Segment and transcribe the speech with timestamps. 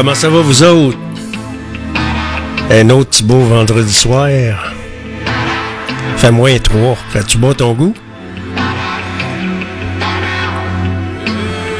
[0.00, 0.96] Comment ça va, vous autres?
[2.70, 4.72] Un autre beau vendredi soir.
[6.16, 6.96] Fait moins trois.
[7.10, 7.94] Fais-tu bon ton goût?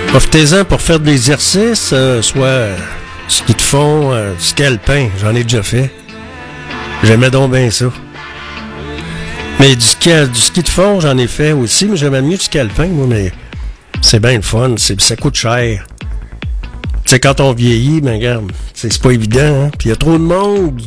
[0.08, 2.76] Profitez-en pour faire de l'exercice, euh, soit
[3.26, 4.64] ski de fond, euh, ski.
[5.18, 5.90] J'en ai déjà fait.
[7.02, 7.86] J'aimais donc bien ça.
[9.58, 12.44] Mais du ski, du ski de fond, j'en ai fait aussi, mais j'aimais mieux du
[12.44, 12.58] ski
[12.90, 13.32] moi, mais
[14.02, 14.74] c'est bien le fun.
[14.76, 15.86] Ça coûte cher.
[17.10, 19.70] Sais, quand on vieillit, ben regarde, c'est pas évident, hein?
[19.76, 20.80] Puis il y a trop de monde.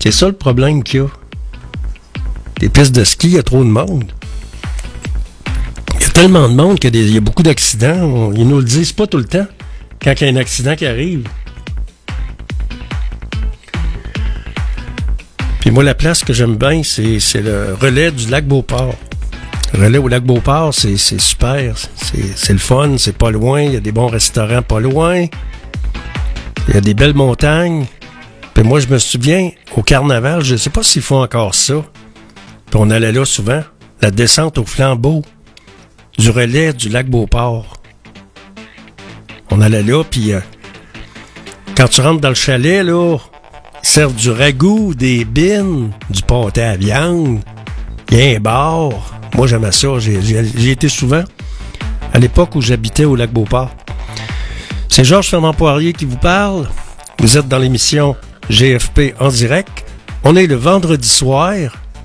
[0.00, 1.06] C'est ça le problème qu'il y a.
[2.58, 4.10] Des pistes de ski, il y a trop de monde.
[5.94, 8.32] Il y a tellement de monde qu'il y, a beaucoup d'accidents.
[8.34, 9.46] Ils nous le disent pas tout le temps
[10.02, 11.28] quand il y a un accident qui arrive.
[15.60, 18.96] Puis moi, la place que j'aime bien, c'est le relais du lac Beauport.
[19.74, 21.74] Relais au lac Beauport, c'est super.
[22.36, 23.62] C'est le fun, c'est pas loin.
[23.62, 25.26] Il y a des bons restaurants pas loin.
[26.68, 27.86] Il y a des belles montagnes.
[28.54, 31.84] Puis moi, je me souviens, au carnaval, je sais pas s'ils font encore ça.
[32.70, 33.62] Puis on allait là souvent.
[34.00, 35.22] La descente au flambeau
[36.18, 37.74] du relais du lac Beauport.
[39.50, 40.40] On allait là, puis euh,
[41.76, 43.18] quand tu rentres dans le chalet, là,
[43.82, 47.40] ils servent du ragoût, des bines, du pâté à viande.
[48.10, 49.17] Il y a un bar.
[49.34, 49.88] Moi, j'aimais ça.
[49.98, 51.24] J'ai été souvent
[52.12, 53.70] à l'époque où j'habitais au lac Beauport.
[54.88, 56.68] C'est Georges Fernand Poirier qui vous parle.
[57.20, 58.16] Vous êtes dans l'émission
[58.50, 59.84] GFP en direct.
[60.24, 61.54] On est le vendredi soir.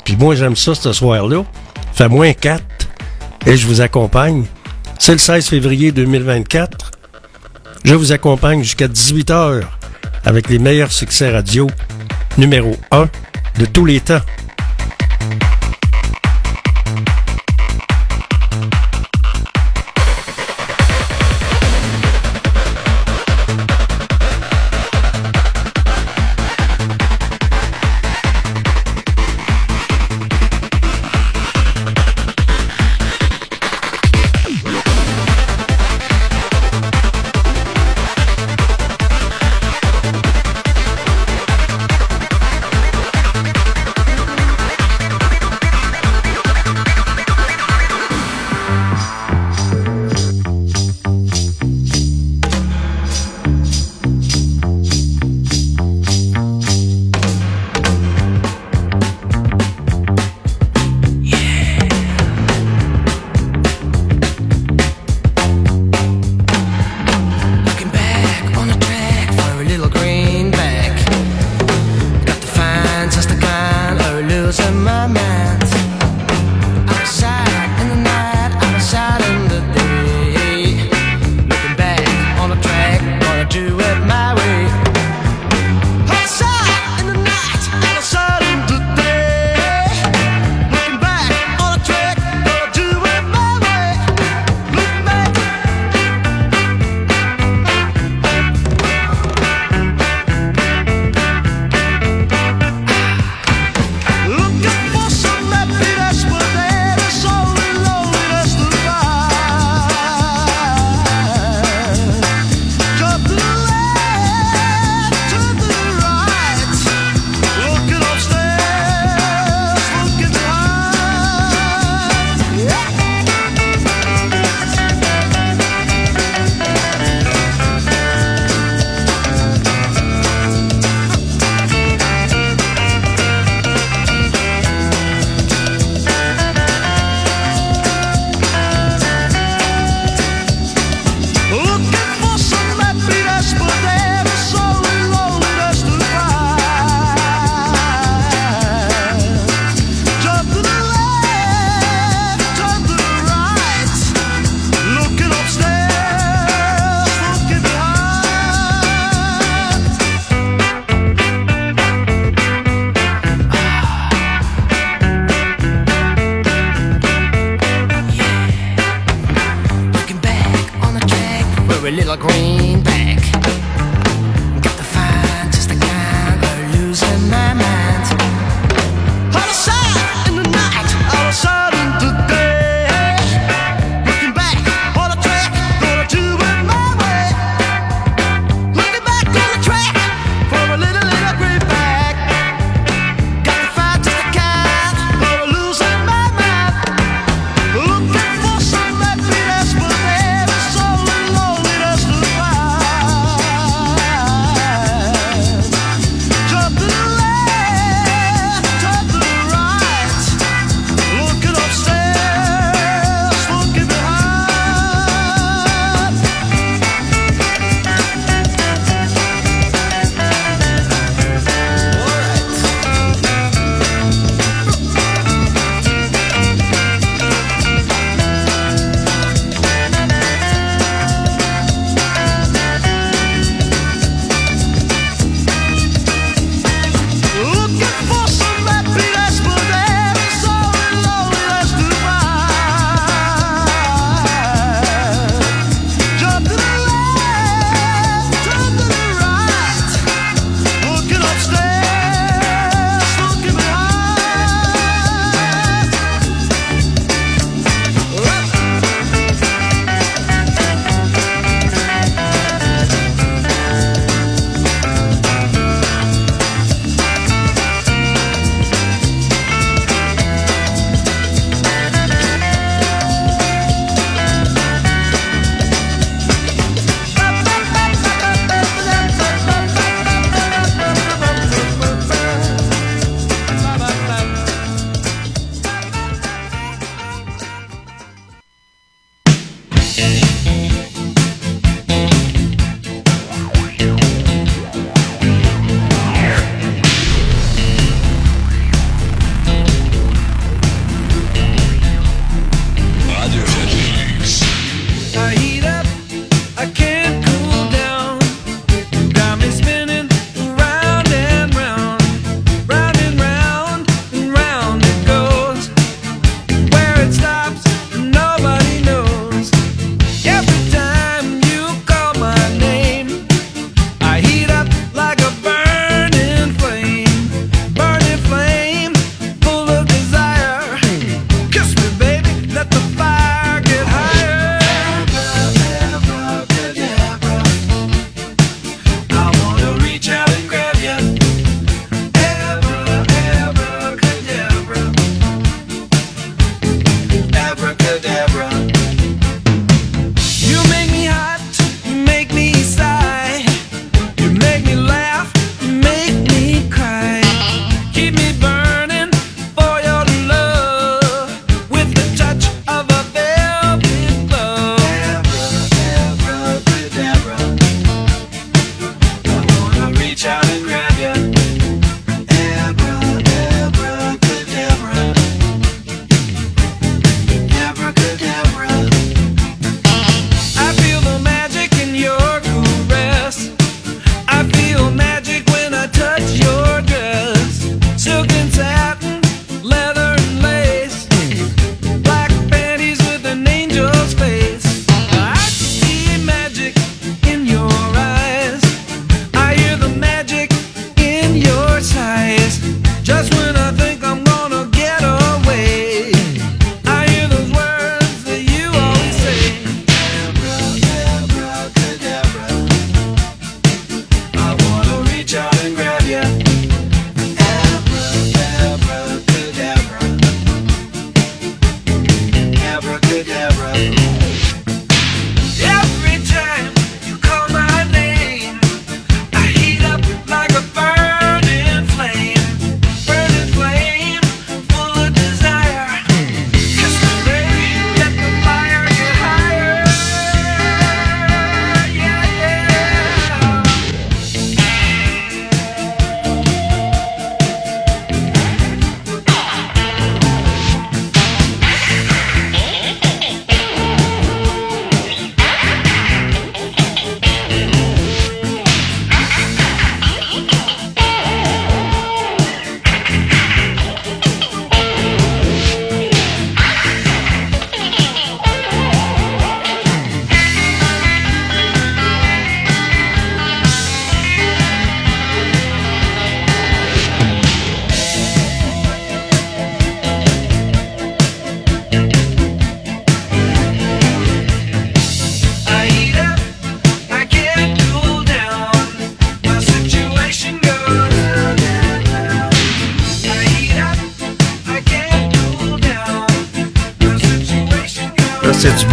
[0.05, 1.43] Puis moi, j'aime ça ce soir-là.
[1.93, 2.63] Fait moins 4.
[3.45, 4.45] Et je vous accompagne.
[4.99, 6.91] C'est le 16 février 2024.
[7.83, 9.61] Je vous accompagne jusqu'à 18h
[10.25, 11.67] avec les meilleurs succès radio
[12.37, 13.09] numéro 1
[13.59, 14.21] de tous les temps.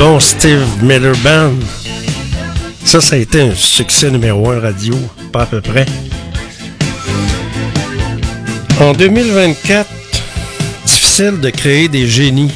[0.01, 1.53] Bon Steve Miller Band.
[2.85, 4.95] Ça, ça a été un succès numéro un radio,
[5.31, 5.85] pas à peu près.
[8.81, 9.87] En 2024,
[10.87, 12.51] difficile de créer des génies.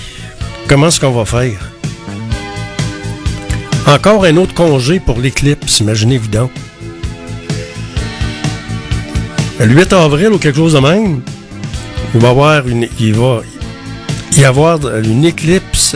[0.68, 1.70] Comment est-ce qu'on va faire?
[3.86, 6.50] Encore un autre congé pour l'éclipse, imaginez-vous donc.
[9.60, 11.20] Le 8 avril ou quelque chose de même,
[12.14, 12.62] il va y avoir
[12.98, 13.42] il va
[14.34, 15.94] y avoir une éclipse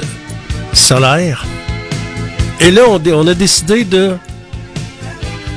[2.60, 4.16] Et là, on, a décidé de.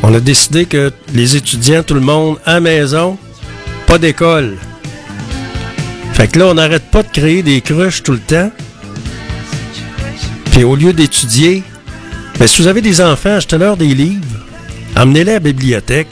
[0.04, 3.18] On a décidé que les étudiants, tout le monde, à maison,
[3.88, 4.58] pas d'école.
[6.14, 8.52] Fait que là, on n'arrête pas de créer des cruches tout le temps.
[10.52, 11.64] Puis au lieu d'étudier,
[12.38, 14.26] mais si vous avez des enfants, achetez-leur des livres,
[14.98, 16.10] amenez-les à la bibliothèque,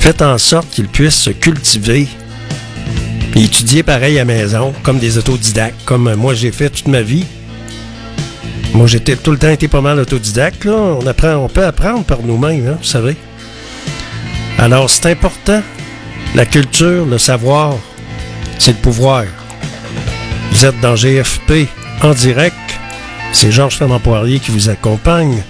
[0.00, 2.08] faites en sorte qu'ils puissent se cultiver,
[3.30, 7.24] puis étudier pareil à maison, comme des autodidactes, comme moi j'ai fait toute ma vie.
[8.74, 10.64] Moi, j'étais tout le temps été pas mal autodidacte.
[10.64, 10.72] Là.
[10.72, 13.16] On, apprend, on peut apprendre par nous-mêmes, hein, vous savez.
[14.58, 15.62] Alors, c'est important.
[16.34, 17.76] La culture, le savoir,
[18.58, 19.24] c'est le pouvoir.
[20.50, 21.68] Vous êtes dans GFP
[22.02, 22.56] en direct.
[23.32, 25.42] C'est Georges Fernand Poirier qui vous accompagne.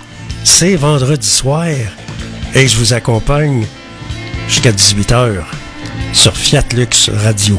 [0.45, 1.67] C'est vendredi soir.
[2.55, 3.67] Et je vous accompagne
[4.49, 5.37] jusqu'à 18h
[6.13, 7.59] sur Fiat Lux Radio.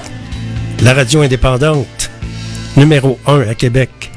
[0.82, 2.12] La radio indépendante,
[2.78, 4.15] numéro 1 à Québec.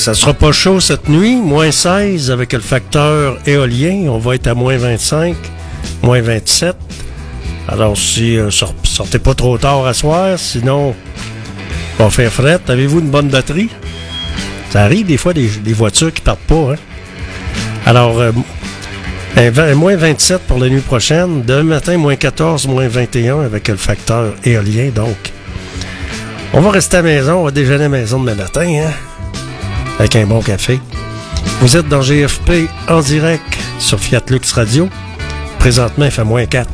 [0.00, 1.36] Ça sera pas chaud cette nuit.
[1.36, 4.08] Moins 16 avec le facteur éolien.
[4.08, 5.36] On va être à moins 25,
[6.02, 6.74] moins 27.
[7.68, 10.94] Alors, si euh, sortez pas trop tard à soir, sinon,
[11.98, 12.58] on va faire fret.
[12.66, 13.68] Avez-vous une bonne batterie?
[14.70, 16.72] Ça arrive des fois des, voitures qui partent pas.
[16.72, 16.76] Hein?
[17.84, 21.42] Alors, euh, moins 27 pour la nuit prochaine.
[21.42, 24.88] Demain matin, moins 14, moins 21 avec le facteur éolien.
[24.94, 25.32] Donc,
[26.54, 27.40] on va rester à la maison.
[27.40, 28.62] On va déjeuner à maison demain matin.
[28.62, 29.09] Hein?
[30.00, 30.80] Avec un bon café.
[31.60, 34.88] Vous êtes dans GFP en direct sur Fiat Lux Radio.
[35.58, 36.70] Présentement, il fait moins 4.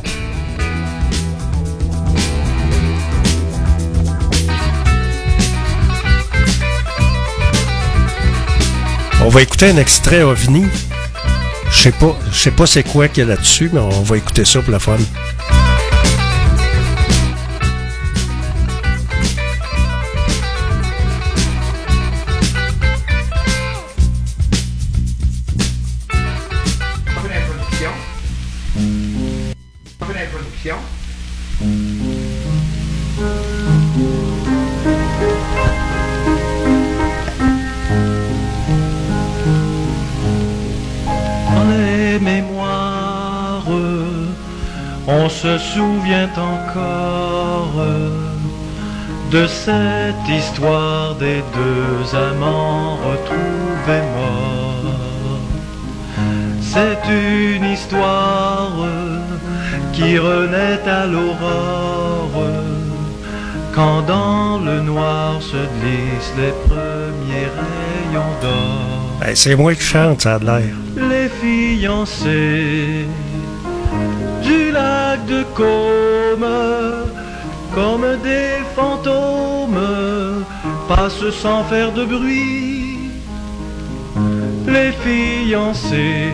[9.25, 10.65] On va écouter un extrait OVNI.
[11.69, 14.45] Je sais pas, sais pas c'est quoi qu'il y a là-dessus, mais on va écouter
[14.45, 14.95] ça pour la fun.
[66.37, 69.19] Les premiers rayons d'or.
[69.19, 70.73] Ben, c'est moi qui chante, ça a l'air.
[70.95, 73.05] Les fiancés
[74.43, 76.47] du lac de Côme,
[77.73, 80.45] comme des fantômes,
[80.87, 83.11] passent sans faire de bruit.
[84.67, 86.31] Les fiancés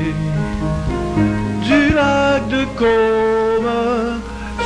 [1.64, 3.72] du lac de Côme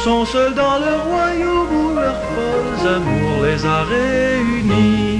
[0.03, 5.16] sont seuls dans le royaume où leurs folles amours les a réunis.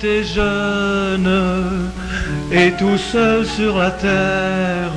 [0.00, 1.90] Étaient jeunes
[2.50, 4.96] et tout seuls sur la terre.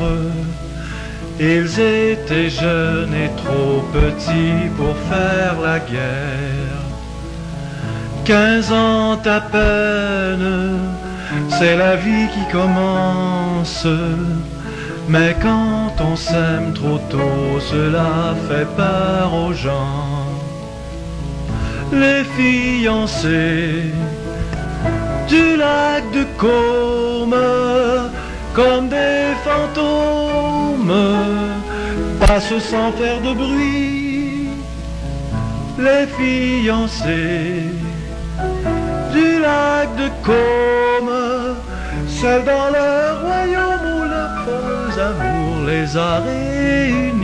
[1.39, 6.83] Ils étaient jeunes et trop petits pour faire la guerre.
[8.23, 10.79] Quinze ans à peine,
[11.49, 13.85] c'est la vie qui commence.
[15.09, 20.13] Mais quand on s'aime trop tôt, cela fait peur aux gens
[21.91, 23.91] les fiancés
[25.33, 27.41] du lac de Côme,
[28.53, 30.99] comme des fantômes,
[32.19, 34.49] passent sans faire de bruit.
[35.85, 37.63] Les fiancés
[39.15, 41.15] du lac de Côme,
[42.19, 47.22] seuls dans leur royaume où leurs folles amours les a réunis.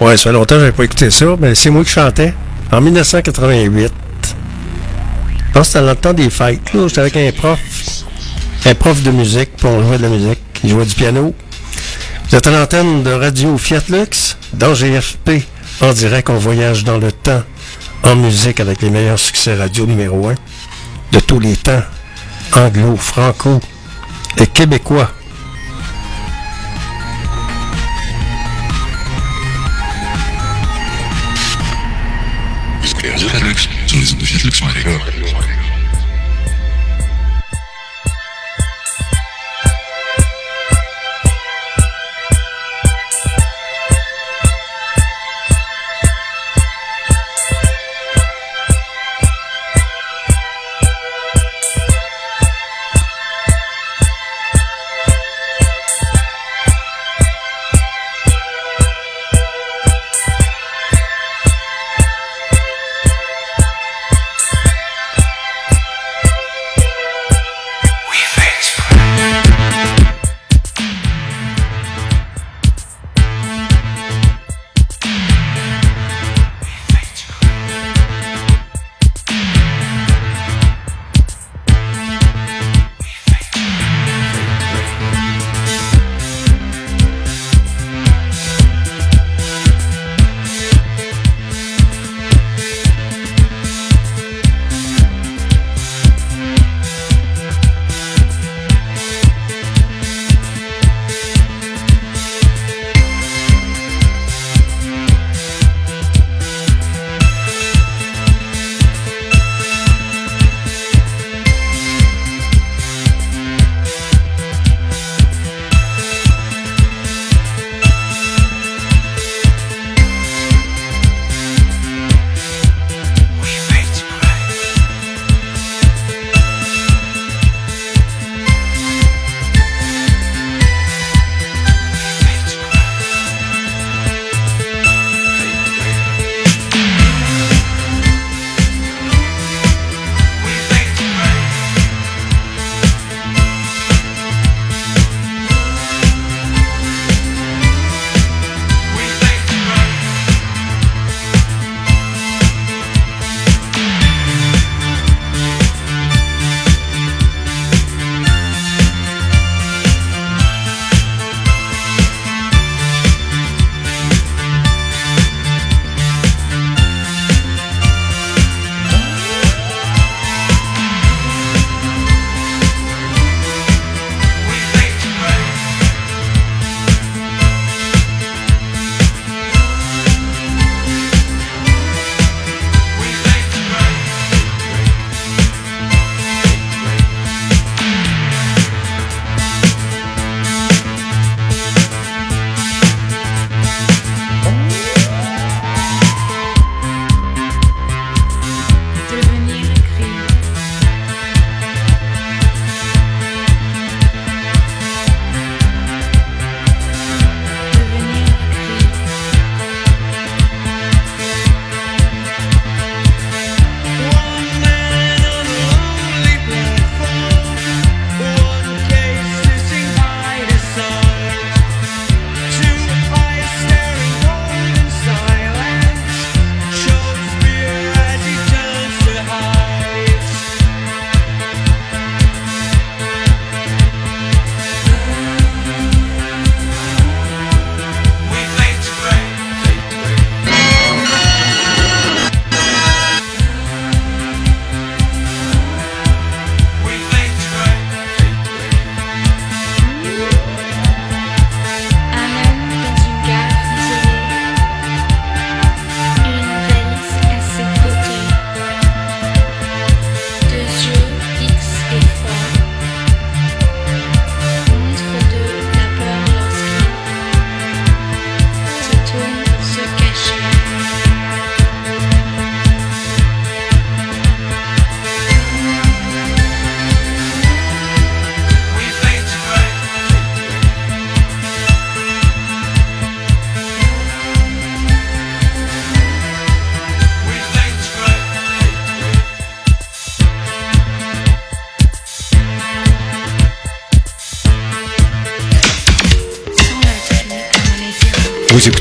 [0.00, 2.34] Ouais, ça fait longtemps que j'avais pas écouté ça, mais c'est moi qui chantais.
[2.72, 3.92] En 1988.
[5.36, 6.60] Je pense que c'était dans le temps des fêtes.
[6.72, 7.58] J'étais avec un prof.
[8.66, 10.40] Un prof de musique, pour jouer de la musique.
[10.64, 11.34] Il jouait du piano.
[12.28, 15.44] Vous êtes à l'antenne de Radio Fiat Lux, dans GFP,
[15.80, 17.42] en direct, on voyage dans le temps,
[18.02, 20.34] en musique avec les meilleurs succès radio numéro 1
[21.12, 21.82] de tous les temps,
[22.52, 23.60] anglo, franco
[24.38, 25.10] et québécois.
[33.16, 33.30] Sur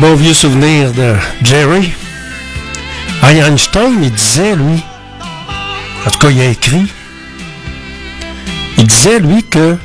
[0.00, 1.92] Les ondes de Fiat Luxon Un bon vieux souvenir de Jerry.
[3.22, 4.82] Einstein, il disait, lui,
[6.06, 6.86] en tout cas, il a écrit,
[8.78, 9.76] il disait, lui, que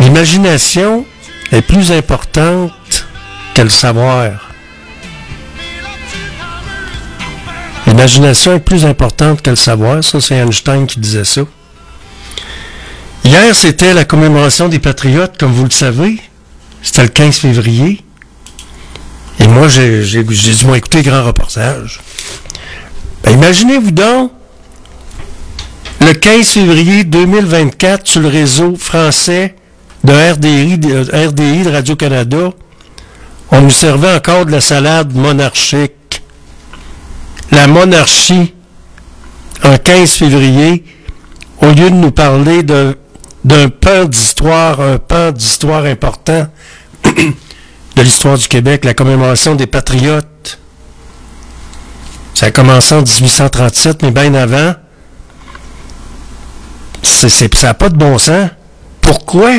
[0.00, 1.04] l'imagination
[1.50, 2.72] est plus importante
[3.54, 4.50] que le savoir.
[7.86, 10.02] L'imagination est plus importante que le savoir.
[10.02, 11.42] Ça, c'est Einstein qui disait ça.
[13.24, 16.20] Hier, c'était la commémoration des Patriotes, comme vous le savez.
[16.82, 18.01] C'était le 15 février.
[19.52, 22.00] Moi, j'ai, j'ai, j'ai dû écouter grand reportage.
[23.22, 24.32] Ben, imaginez-vous donc,
[26.00, 29.54] le 15 février 2024, sur le réseau français
[30.04, 32.50] de RDI, de, RDI de Radio-Canada,
[33.50, 36.22] on nous servait encore de la salade monarchique.
[37.50, 38.54] La monarchie,
[39.62, 40.82] en 15 février,
[41.60, 42.96] au lieu de nous parler de,
[43.44, 46.46] d'un pan d'histoire, un pan d'histoire important
[47.96, 50.58] de l'histoire du Québec, la commémoration des patriotes.
[52.34, 54.74] Ça a commencé en 1837, mais bien avant.
[57.02, 58.48] C'est, c'est, ça n'a pas de bon sens.
[59.00, 59.52] Pourquoi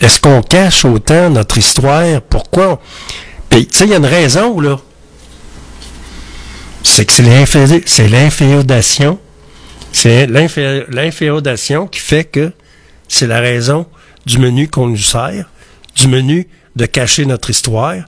[0.00, 2.20] est-ce qu'on cache autant notre histoire?
[2.22, 2.80] Pourquoi?
[3.50, 4.78] Puis, tu sais, il y a une raison, là.
[6.82, 9.18] C'est que c'est, l'infé- c'est l'inféodation.
[9.92, 12.52] C'est l'infé- l'inféodation qui fait que
[13.08, 13.86] c'est la raison
[14.26, 15.46] du menu qu'on nous sert,
[15.94, 18.04] du menu de cacher notre histoire,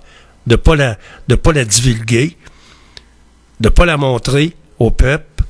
[0.46, 2.36] de pas la, de pas la divulguer,
[3.60, 5.44] de pas la montrer au peuple,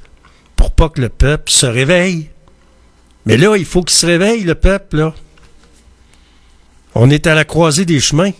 [0.54, 2.30] pour pas que le peuple se réveille.
[3.24, 5.14] Mais là, il faut qu'il se réveille, le peuple, là.
[6.94, 8.30] On est à la croisée des chemins.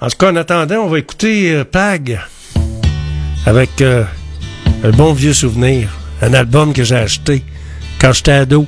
[0.00, 2.20] En tout cas, en attendant, on va écouter euh, Pag
[3.44, 4.04] avec euh,
[4.82, 5.90] un bon vieux souvenir,
[6.22, 7.44] un album que j'ai acheté
[8.00, 8.66] quand j'étais ado.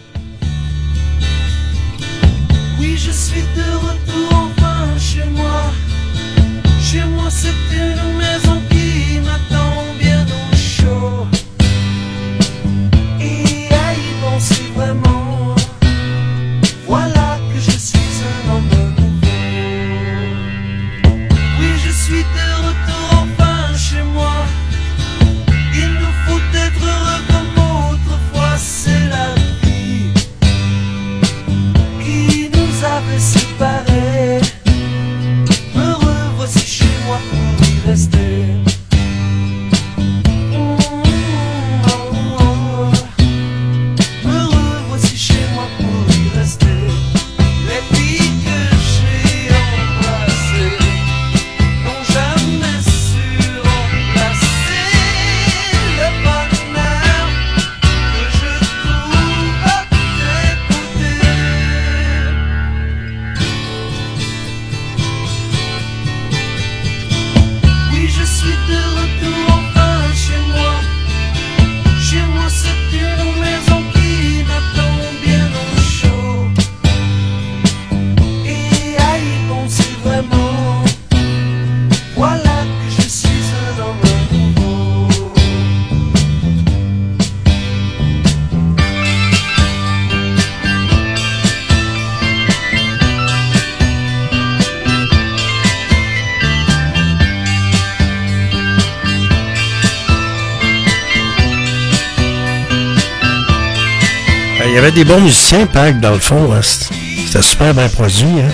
[104.84, 106.52] Avait des bons musiciens, Pag, dans le fond.
[106.52, 106.60] hein.
[106.62, 108.40] C'était super bien produit.
[108.40, 108.52] Hein?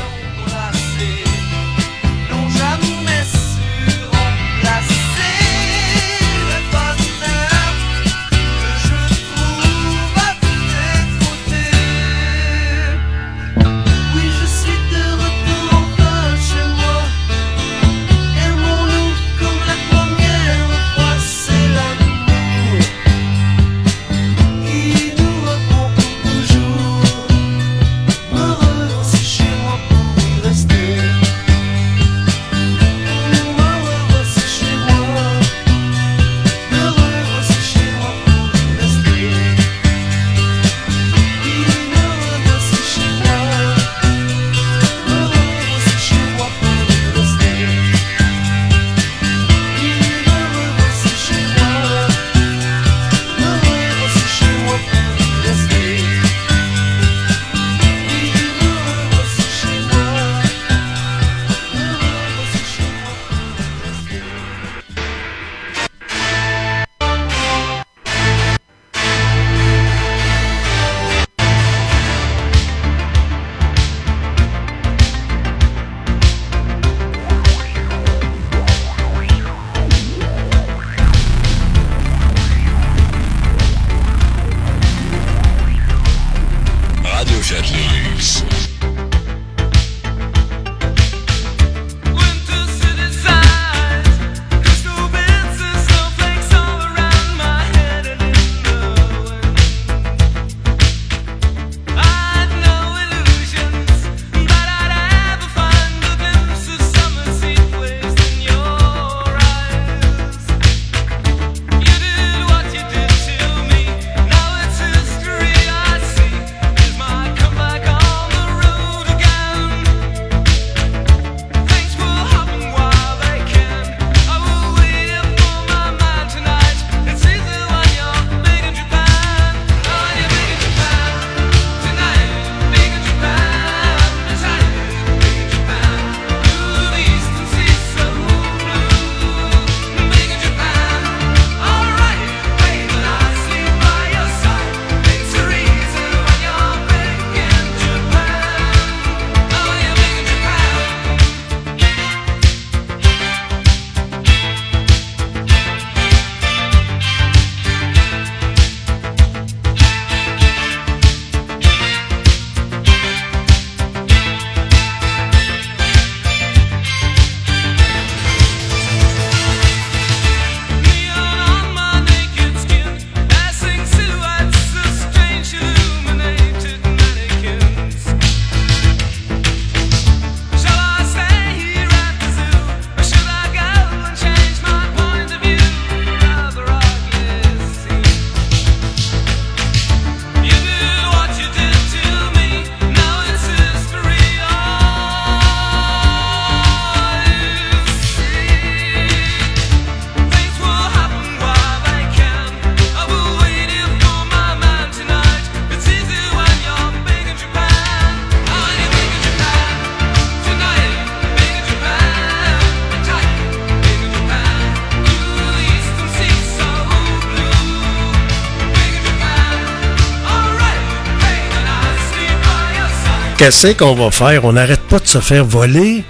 [223.50, 224.44] qu'est-ce qu'on va faire?
[224.44, 226.04] On n'arrête pas de se faire voler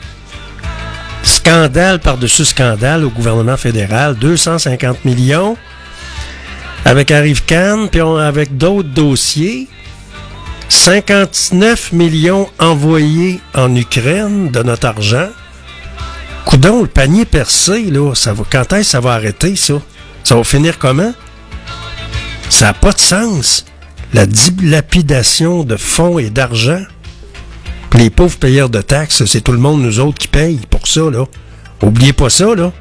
[1.22, 5.57] scandale par-dessus scandale au gouvernement fédéral, 250 millions,
[6.84, 9.68] avec Arif Khan, puis avec d'autres dossiers,
[10.68, 15.28] 59 millions envoyés en Ukraine de notre argent.
[16.45, 19.80] Coudon, le panier percé, là, ça va, quand est-ce que ça va arrêter, ça?
[20.24, 21.14] Ça va finir comment?
[22.51, 23.64] Ça n'a pas de sens.
[24.12, 26.82] La dilapidation de fonds et d'argent.
[27.95, 31.03] Les pauvres payeurs de taxes, c'est tout le monde, nous autres, qui paye pour ça,
[31.11, 31.26] là.
[31.82, 32.72] Oubliez pas ça, là.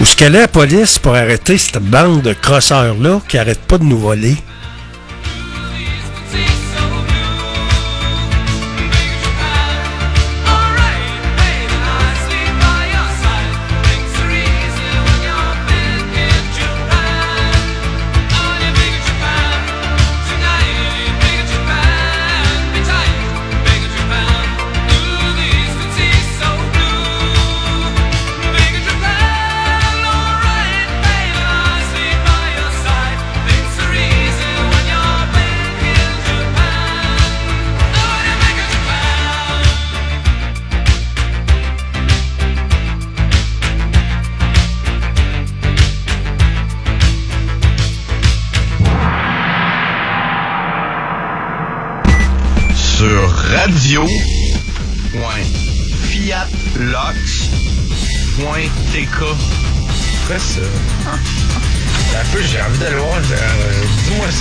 [0.00, 3.78] Où ce qu'elle est la police pour arrêter cette bande de crosseurs-là qui arrête pas
[3.78, 4.36] de nous voler?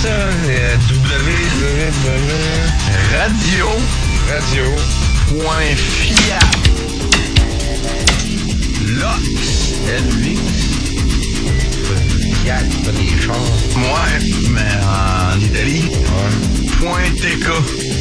[0.02, 0.10] ça?
[0.10, 1.32] W.
[3.14, 3.68] Radio.
[4.28, 4.66] Radio.
[5.28, 6.62] Point fiable.
[9.00, 9.76] Lox.
[9.86, 10.38] LV.
[12.42, 13.36] Fiable, pas des chars.
[13.76, 14.18] Ouais,
[14.50, 15.86] mais en Italie.
[15.92, 16.32] Ouais.
[16.80, 18.01] Point TK.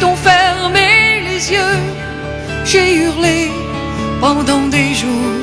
[0.00, 1.78] T'ont fermé les yeux,
[2.64, 3.50] j'ai hurlé
[4.20, 5.36] pendant des jours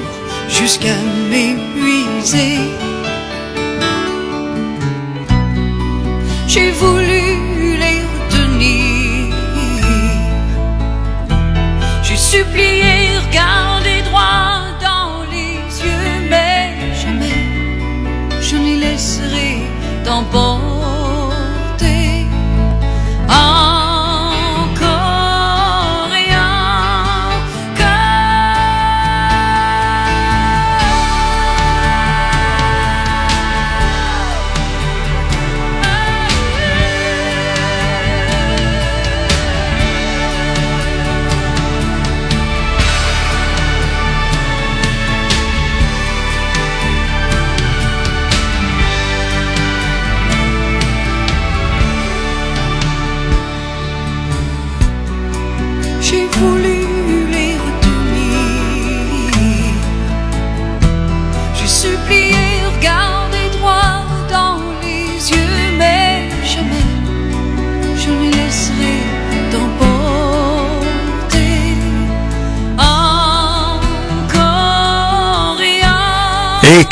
[0.47, 0.95] jusqu'à
[1.29, 2.59] m'épuiser.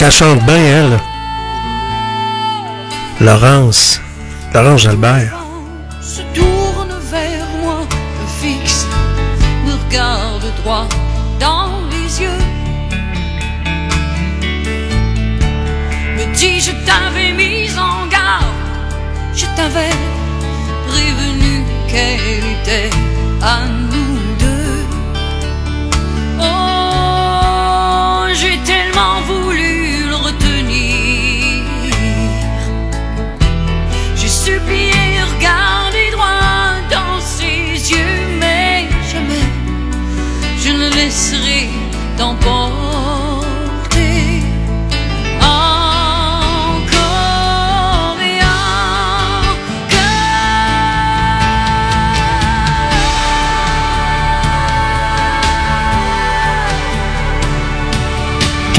[0.01, 0.99] Et qu'elle chante bien, elle.
[3.19, 4.01] Laurence.
[4.51, 5.40] Laurence Jalbert.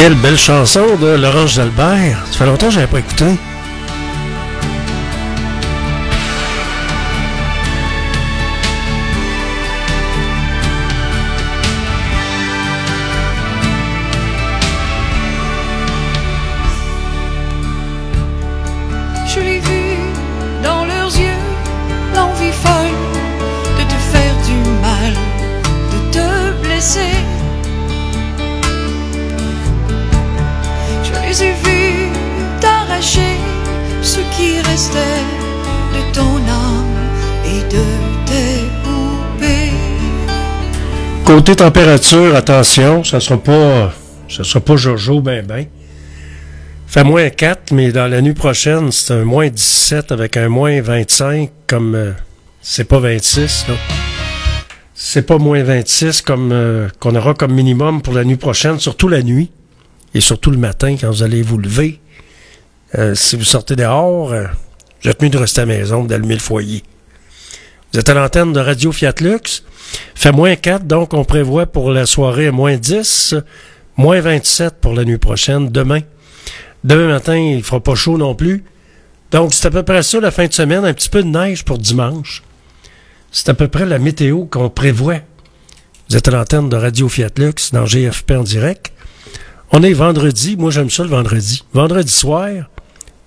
[0.03, 2.27] Quelle belle chanson de Laurence Jalbert.
[2.33, 3.25] Ça fait longtemps que je n'avais pas écouté.
[41.57, 43.93] Température, attention, ça sera pas,
[44.29, 45.67] ça sera pas Jojo ben ben.
[46.87, 50.81] Fait moins 4, mais dans la nuit prochaine, c'est un moins 17 avec un moins
[50.81, 52.13] 25 comme, euh,
[52.63, 53.75] c'est pas 26, là.
[54.95, 59.09] C'est pas moins 26 comme, euh, qu'on aura comme minimum pour la nuit prochaine, surtout
[59.09, 59.51] la nuit.
[60.15, 62.01] Et surtout le matin quand vous allez vous lever.
[62.99, 64.35] Euh, si vous sortez dehors,
[65.05, 66.83] êtes mieux de rester à la maison, d'allumer le foyer.
[67.93, 69.65] Vous êtes à l'antenne de Radio Fiat Lux.
[70.15, 73.35] Fait moins 4, donc on prévoit pour la soirée moins 10,
[73.99, 76.01] moins 27 pour la nuit prochaine, demain.
[76.85, 78.65] Demain matin, il fera pas chaud non plus.
[79.31, 81.67] Donc, c'est à peu près ça la fin de semaine, un petit peu de neige
[81.67, 82.43] pour dimanche.
[83.31, 85.21] C'est à peu près la météo qu'on prévoit.
[86.09, 88.91] Vous êtes à l'antenne de Radio Fiat Lux dans GFP en direct.
[89.71, 91.63] On est vendredi, moi j'aime ça le vendredi.
[91.75, 92.49] Vendredi soir,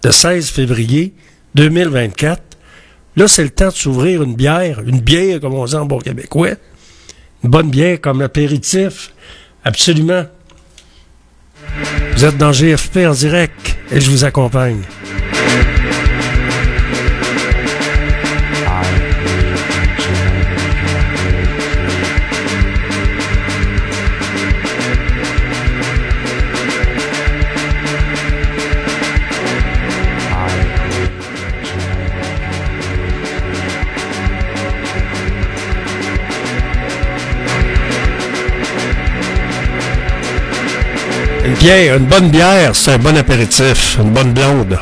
[0.04, 1.14] le 16 février
[1.54, 2.55] 2024.
[3.16, 6.00] Là, c'est le temps de s'ouvrir une bière, une bière, comme on dit en bon
[6.00, 6.56] québécois.
[7.44, 9.14] Une bonne bière comme apéritif.
[9.64, 10.26] Absolument.
[12.16, 14.82] Vous êtes dans GFP en direct et je vous accompagne.
[41.56, 43.98] Bière, une bonne bière, c'est un bon apéritif.
[44.00, 44.78] Une bonne blonde.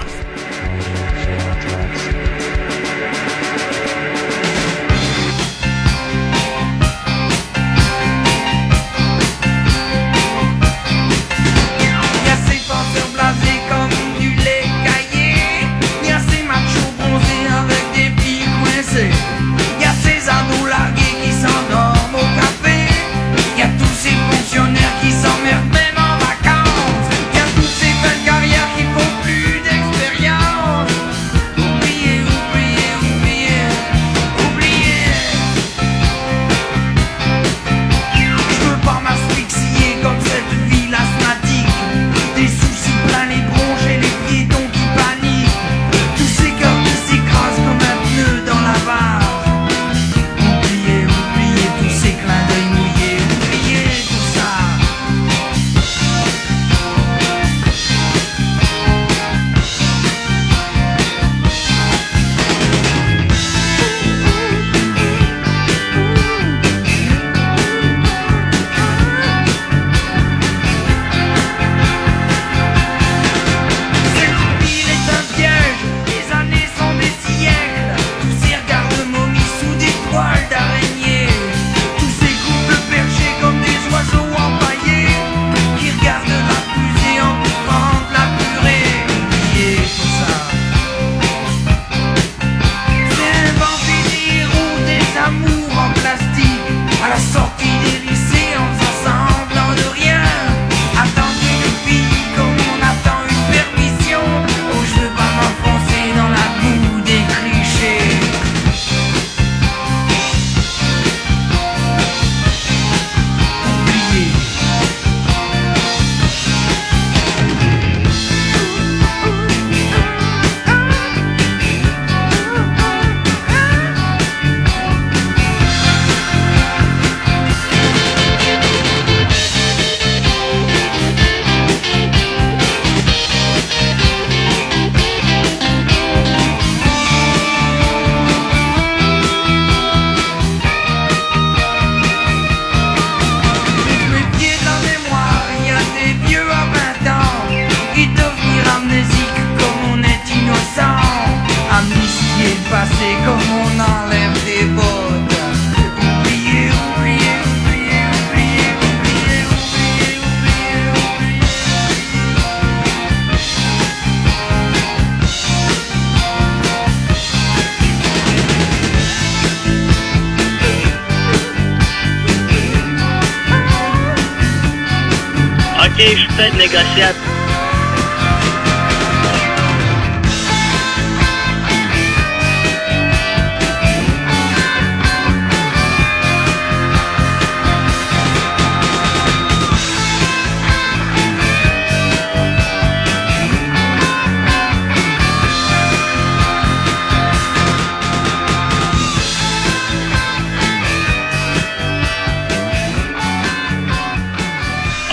[176.35, 177.32] Ok, je suis peut-être négociable.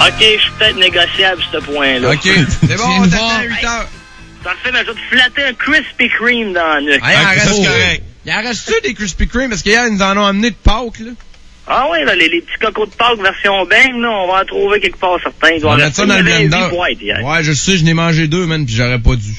[0.01, 2.11] Ok, je suis peut-être négociable, ce point-là.
[2.11, 2.21] OK.
[2.23, 3.89] C'est bon, on t'attend à 8 heures.
[4.43, 7.03] Parfait, mais je vais te flatter un Krispy Kreme dans la nuque.
[7.05, 8.03] Hey, Ok, reste correct.
[8.27, 9.51] Il en reste-tu des Krispy Kreme?
[9.51, 11.11] Parce qu'hier, ils nous en ont amené de Pâques, là.
[11.67, 14.45] Ah oui, là, les, les petits cocos de Pâques version bang, là, on va en
[14.45, 15.51] trouver quelque part certains.
[15.57, 16.69] Ils On va mettre ça dans le il y avait blender.
[16.75, 17.23] boîtes hier.
[17.25, 19.33] Ouais, je sais, je n'ai mangé deux, man, puis j'aurais pas dû.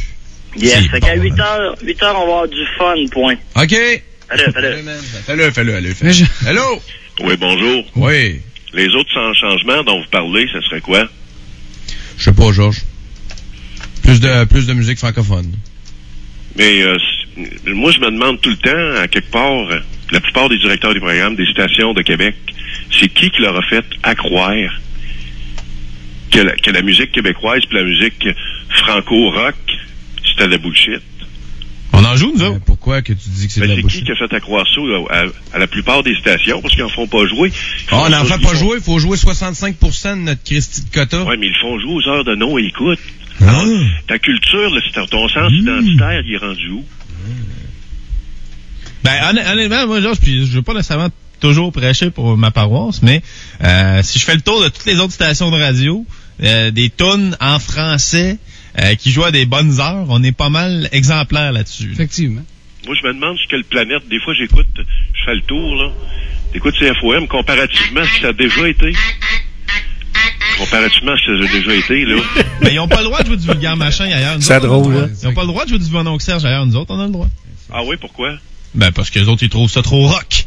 [0.56, 1.40] Yes, C'est fait qu'à bon, 8 man.
[1.42, 3.36] heures, 8 heures, on va avoir du fun, point.
[3.56, 3.70] OK.
[3.70, 4.78] Fais-le, fais-le.
[5.26, 6.48] Fais-le, fais-le, allez, fais-le.
[6.50, 6.82] Hello?
[7.22, 7.84] Oui, bonjour.
[7.96, 8.42] Oui.
[8.74, 11.08] Les autres chan- changements dont vous parlez, ça serait quoi?
[12.18, 12.82] Je sais pas, Georges.
[14.04, 15.52] Plus de, plus de musique francophone.
[16.58, 16.96] Mais euh,
[17.68, 19.68] moi, je me demande tout le temps, à quelque part,
[20.12, 22.36] la plupart des directeurs des programmes des stations de Québec,
[23.00, 24.72] c'est qui qui leur a fait accroire
[26.32, 28.28] que la, que la musique québécoise puis la musique
[28.70, 29.56] franco-rock,
[30.26, 31.02] c'était de la bullshit?
[32.02, 32.62] On en joue, nous Euh, autres.
[32.66, 34.38] pourquoi que tu dis que c'est de Ben, la c'est qui qui a fait à,
[34.38, 35.26] à-
[35.56, 37.52] à la plupart des stations, parce qu'ils en font pas jouer.
[37.92, 40.90] Ah, on n'en fait pas font- jouer, il faut jouer 65% de notre Christy de
[40.94, 41.24] quota.
[41.24, 43.00] Ouais, mais ils font jouer aux heures de non et écoute.
[43.40, 43.50] Ah.
[43.50, 43.66] Alors,
[44.08, 46.86] ta culture, là, ton sens identitaire, il est rendu où?
[49.04, 53.02] Ben, honn- honnêtement, moi, Georges, puis je veux pas nécessairement toujours prêcher pour ma paroisse,
[53.02, 53.24] mais
[53.64, 56.06] euh, si je fais le tour de toutes les autres stations de radio,
[56.44, 58.38] euh, des tonnes en français
[58.80, 61.88] euh, qui jouent à des bonnes heures, on est pas mal exemplaires là-dessus.
[61.88, 61.94] là.
[61.94, 62.44] Effectivement.
[62.86, 65.92] Moi, je me demande sur quelle planète, des fois, j'écoute, je fais le tour, là.
[66.54, 68.92] J'écoute CFOM, comparativement, si ça a déjà été.
[68.92, 72.16] Com- comparativement à ce que j'ai déjà été, là.
[72.62, 74.36] Mais ils ont pas le droit de jouer du vulgaire machin ailleurs.
[74.36, 75.04] Nous C'est a drôle, droit.
[75.04, 75.10] hein.
[75.22, 76.66] Ils ont pas le droit de jouer du Von Serge ailleurs.
[76.66, 77.28] Nous autres, on a le droit.
[77.72, 78.34] Ah oui, pourquoi?
[78.74, 80.46] Ben, parce que les autres, ils trouvent ça trop rock.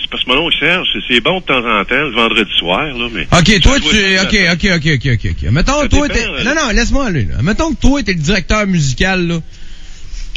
[0.00, 2.84] C'est parce que mon oncle Serge, c'est- bon de temps en temps, le vendredi soir,
[2.86, 3.22] là, mais...
[3.32, 3.86] OK, toi, tu.
[3.86, 5.50] OK, OK, OK, OK, OK, OK.
[5.52, 6.24] Mettons, Ça toi, t'es.
[6.26, 6.42] euh.
[6.44, 7.42] Non, non, laisse-moi aller, là.
[7.42, 9.40] Mettons que toi, t'es le directeur musical, là.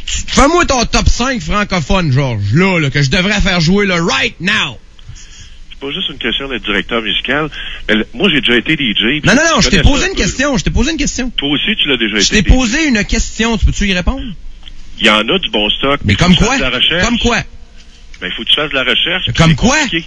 [0.06, 4.36] Fais-moi ton top 5 francophone, Georges, là, là, que je devrais faire jouer, là, right
[4.40, 4.78] now.
[5.70, 7.50] C'est pas juste une question d'être directeur musical.
[8.14, 9.24] Moi, j'ai déjà été DJ.
[9.26, 11.30] Non, non, non, je t'ai posé une question, je t'ai posé une question.
[11.36, 12.44] Toi aussi, tu l'as déjà Je été.
[12.44, 12.54] t'ai DJ.
[12.56, 14.24] posé une question, tu peux-tu y répondre?
[15.00, 16.00] Il y en a du bon stock.
[16.06, 16.58] Mais comme quoi?
[17.04, 17.38] Comme quoi?
[18.22, 19.32] Ben, il faut que tu fasses de la recherche.
[19.36, 19.78] Comme quoi?
[19.82, 20.06] compliqué.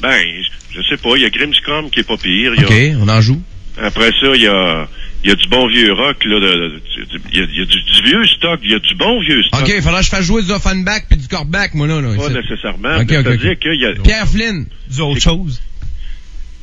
[0.00, 0.22] Ben,
[0.72, 1.10] je je sais pas.
[1.16, 2.54] Il y a Grimmscom qui est pas pire.
[2.54, 3.40] Y a- OK, on en joue.
[3.78, 4.88] Après ça, il y a,
[5.24, 6.38] il y a du bon vieux rock, il y a,
[7.32, 8.60] il y a du, du vieux stock.
[8.62, 9.60] Il y a du bon vieux stock.
[9.62, 12.14] OK, il faudra que je fasse jouer du Offenbach puis du Corback, moi, là, là.
[12.16, 12.96] Pas nécessairement.
[12.96, 13.58] Ok, mais ok, C'est-à-dire ok.
[13.58, 13.92] qu'il y a...
[14.02, 14.66] Pierre Flynn.
[14.90, 15.60] Du autre chose.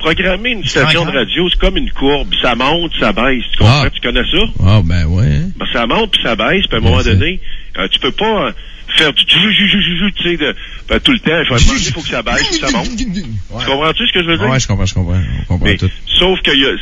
[0.03, 2.27] Programmer une station de radio, c'est comme une courbe.
[2.41, 3.43] Ça monte, ça baisse.
[3.53, 3.83] Tu comprends?
[3.85, 3.89] Ah.
[3.89, 4.43] Tu connais ça?
[4.65, 5.25] Ah, ben, ouais.
[5.27, 5.49] hein.
[5.55, 7.39] Ben, ça monte puis ça baisse, puis à un moment donné,
[7.77, 8.51] euh, tu peux pas euh,
[8.97, 9.37] faire du tu
[10.21, 10.53] sais, de,
[10.89, 11.39] ben, tout le temps.
[11.39, 11.45] Il
[11.93, 12.89] faut, que ça baisse, puis ça monte.
[12.97, 13.05] Tu
[13.65, 14.49] comprends-tu ce que je veux dire?
[14.49, 15.21] Ouais, je comprends, je comprends.
[15.43, 15.89] On comprend Mais, tout.
[16.19, 16.77] sauf qu'il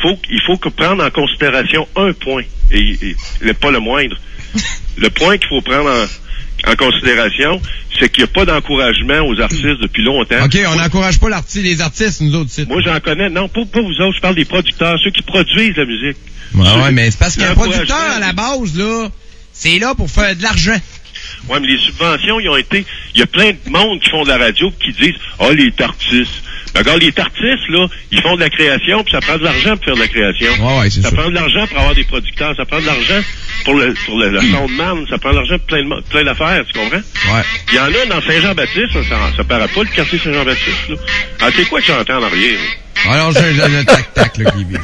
[0.00, 4.16] faut, il faut que prendre en considération un point, et, et le- pas le moindre.
[4.96, 6.06] le point qu'il faut prendre en,
[6.66, 7.60] en considération,
[7.98, 10.44] c'est qu'il n'y a pas d'encouragement aux artistes depuis longtemps.
[10.44, 12.50] OK, on n'encourage pas les artistes, nous autres.
[12.68, 13.28] Moi, j'en connais.
[13.28, 14.16] Non, pas, pas vous autres.
[14.16, 16.16] Je parle des producteurs, ceux qui produisent la musique.
[16.54, 19.08] Ouais, Ceux- ouais, mais c'est parce qu'un producteur, à la base, là,
[19.52, 20.78] c'est là pour faire de l'argent.
[21.48, 22.84] Ouais, mais les subventions, ils ont été.
[23.14, 25.72] Il y a plein de monde qui font de la radio qui disent Ah, les
[25.80, 26.42] artistes.
[26.74, 29.76] Ben, regarde, les artistes, là, ils font de la création, puis ça prend de l'argent
[29.76, 30.52] pour faire de la création.
[30.66, 31.16] Ouais, ouais, c'est ça ça.
[31.16, 33.20] prend de l'argent pour avoir des producteurs, ça prend de l'argent
[33.64, 36.78] pour le, pour le, le soundman, ça prend de l'argent plein, de plein d'affaires, tu
[36.78, 36.96] comprends?
[36.96, 37.42] Ouais.
[37.70, 40.96] Il y en a dans Saint-Jean-Baptiste, ça, ça, ça paraît pas, le quartier Saint-Jean-Baptiste, là.
[41.40, 42.58] Ah, c'est quoi que j'entends en arrière?
[42.58, 43.12] là?
[43.12, 44.80] Alors, j'ai le le tac-tac, là, qui vient.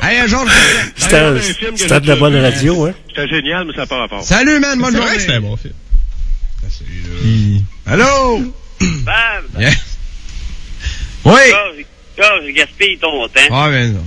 [0.00, 2.94] Ah, avait un film que c'était de la bonne radio, hein?
[3.08, 4.22] C'était génial, mais ça n'a pas rapport.
[4.22, 5.18] Salut, man, bonne journée.
[5.18, 5.74] c'était un bon film.
[7.86, 8.54] Allô?
[8.80, 9.44] Bam!
[9.58, 9.70] Yeah.
[11.24, 11.40] Oui.
[12.16, 13.40] Georges, gaspille ton temps.
[13.50, 14.04] Ah, ben non.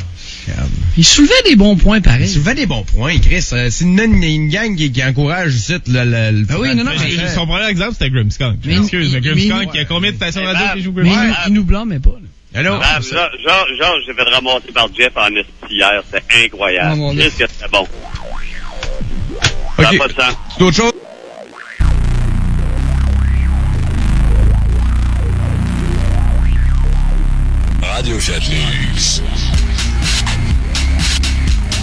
[0.97, 2.27] Il soulevait des bons points, Il pareil.
[2.27, 3.47] soulevait des bons points, Chris.
[3.53, 6.75] Euh, C'est une, une, une gang qui, qui encourage ici le, le, le Ah oui,
[6.75, 8.59] non, non, Mais mais- Son premier exemple, c'était Grimmskunk.
[8.65, 10.91] Mais- Excuse, mais mais- Grimmskunk, mais- il y a combien de stations radio qui jouent
[10.95, 11.37] Mais il, Grimmskunk?
[11.37, 12.09] nous- il nous blâmait pas.
[12.09, 12.59] là.
[12.59, 12.71] Allô?
[12.79, 16.03] Bam, Georges, Georges, j'ai fait ramasser par Jeff en esti hier.
[16.11, 16.95] C'était Oh, incroyable.
[16.97, 17.23] mon Dieu.
[17.23, 17.87] Qu'est-ce que c'était bon.
[19.77, 19.93] Ça OK.
[19.93, 20.33] n'a pas de sens.
[20.57, 20.91] C'est autre chose?
[27.81, 29.21] Radio Chatlis.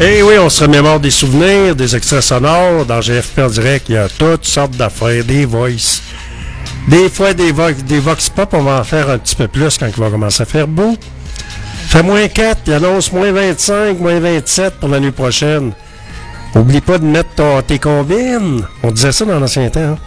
[0.01, 2.87] Eh oui, on se remémore des souvenirs, des extraits sonores.
[2.87, 6.03] Dans GFP en direct, il y a toutes sortes d'affaires, des voices.
[6.87, 9.77] Des fois, des, vo des vox pop, on va en faire un petit peu plus
[9.77, 10.97] quand il va commencer à faire beau.
[11.89, 15.73] Fait moins 4, il annonce moins 25, moins 27 pour la nuit prochaine.
[16.55, 18.65] Oublie pas de mettre ton- tes combines.
[18.83, 19.81] On disait ça dans l'ancien temps.
[19.81, 19.99] hein.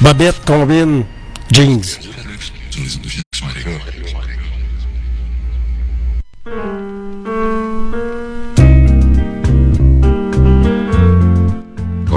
[0.00, 1.04] Bobette, combine,
[1.50, 1.80] jeans.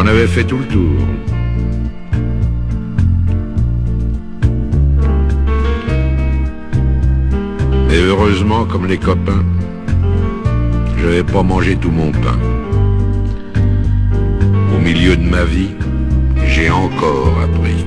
[0.00, 0.96] J'en avais fait tout le tour.
[7.90, 9.44] Et heureusement, comme les copains,
[10.98, 12.38] je n'avais pas mangé tout mon pain.
[14.72, 15.70] Au milieu de ma vie,
[16.46, 17.84] j'ai encore appris.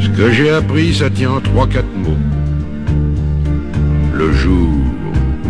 [0.00, 2.16] Ce que j'ai appris, ça tient en trois, quatre mots.
[4.14, 4.79] Le jour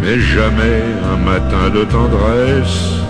[0.00, 0.82] mais jamais
[1.12, 3.00] un matin de tendresse.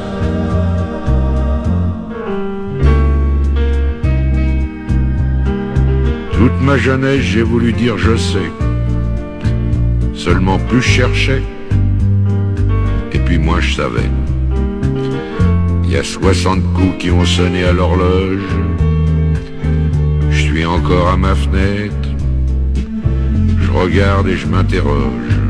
[6.32, 8.51] Toute ma jeunesse, j'ai voulu dire je sais.
[10.14, 11.43] Seulement plus je cherchais,
[13.12, 14.11] et puis moi je savais.
[15.84, 18.49] Il y a 60 coups qui ont sonné à l'horloge.
[20.30, 22.09] Je suis encore à ma fenêtre.
[23.61, 25.49] Je regarde et je m'interroge.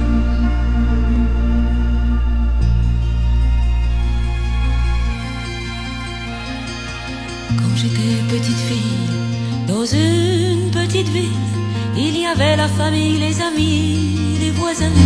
[12.41, 14.97] Avait la famille, les amis, les voisins,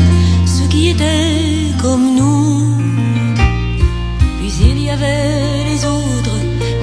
[0.45, 2.77] ceux qui étaient comme nous.
[4.39, 6.37] Puis il y avait les autres,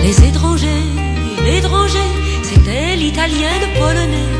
[0.04, 0.86] les étrangers,
[1.46, 2.10] l'étranger,
[2.42, 4.30] c'était l'italien, le polonais,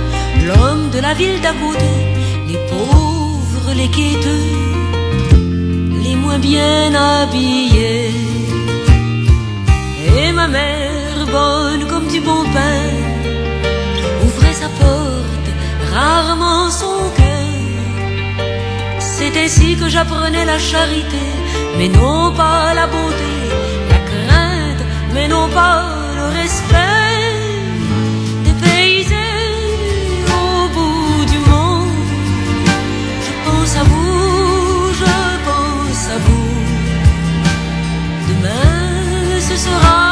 [0.47, 1.93] l'homme de la ville d'à côté,
[2.49, 4.49] les pauvres, les quêteux,
[6.05, 8.11] les moins bien habillés.
[10.17, 12.92] Et ma mère, bonne comme du bon pain,
[15.93, 17.33] rarement son cœur.
[18.99, 21.25] C'est ainsi que j'apprenais la charité,
[21.79, 23.35] mais non pas la beauté,
[23.91, 24.85] la crainte,
[25.15, 25.85] mais non pas
[26.19, 27.31] le respect.
[28.45, 29.17] Des paysans
[30.41, 32.11] au bout du monde,
[33.27, 35.13] je pense à vous, je
[35.49, 36.55] pense à vous.
[38.29, 40.12] Demain, ce sera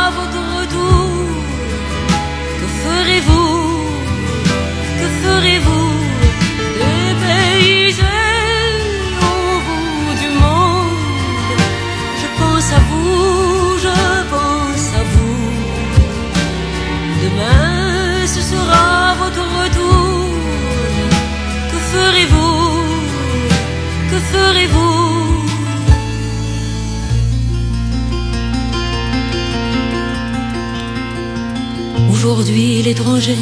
[32.40, 33.36] Aujourd'hui, l'étranger,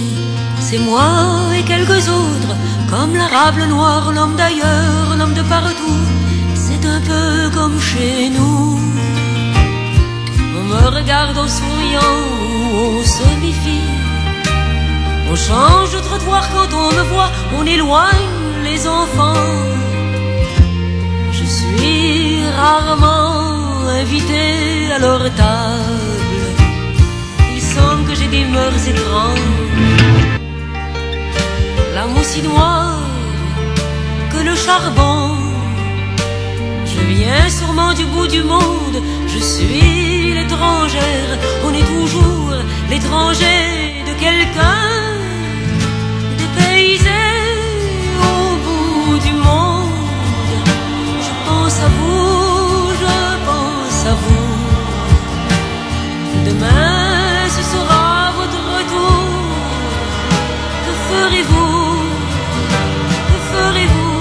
[0.59, 1.09] c'est moi
[1.57, 2.53] et quelques autres,
[2.91, 6.01] comme l'arabe, noir, l'homme d'ailleurs, l'homme de partout.
[6.57, 8.81] C'est un peu comme chez nous.
[10.59, 12.19] On me regarde en souriant,
[12.75, 13.89] on se méfie.
[15.31, 18.33] On change de trottoir quand on me voit, on éloigne
[18.65, 19.53] les enfants.
[21.31, 25.23] Je suis rarement invité à leur
[28.31, 29.49] des mœurs étranges.
[31.95, 32.97] L'amour si noir
[34.33, 35.37] que le charbon.
[36.85, 38.99] Je viens sûrement du bout du monde.
[39.27, 41.33] Je suis l'étrangère.
[41.67, 42.53] On est toujours
[42.91, 44.85] l'étranger de quelqu'un.
[46.39, 47.49] Des paysans
[48.31, 49.93] au bout du monde.
[51.27, 53.17] Je pense à vous, je
[53.47, 54.38] pense à vous.
[61.11, 61.77] Ferez-vous
[63.29, 64.17] Que ferez-vous?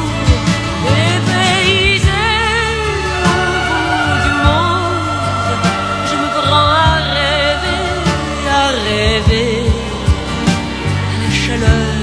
[3.23, 4.95] Bout du monde.
[6.09, 7.83] Je me prends à rêver,
[8.61, 9.53] à rêver.
[11.11, 11.95] À la chaleur,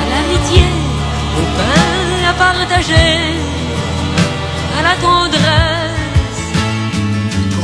[0.00, 0.64] à l'amitié,
[1.38, 1.90] au pain
[2.30, 3.16] à partager,
[4.78, 6.44] à la tendresse.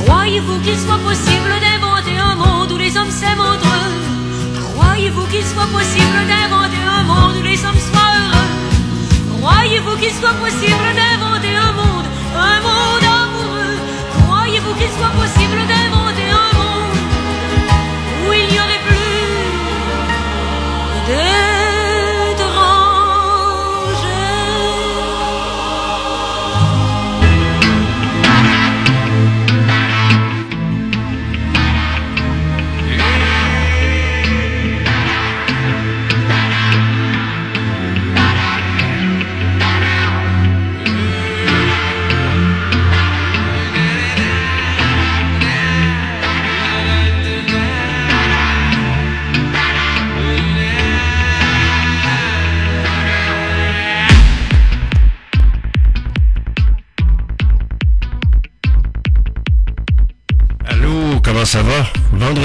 [0.05, 4.02] Croyez-vous qu'il soit possible d'inventer un monde où les hommes s'aiment entre eux?
[5.13, 9.41] Croyez-vous qu'il soit possible d'inventer un monde où les hommes soient heureux?
[9.41, 13.77] Croyez-vous qu'il soit possible d'inventer un monde, un monde amoureux?
[14.25, 15.82] Croyez-vous qu'il soit possible d'inventer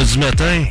[0.08, 0.66] Vendredi matin.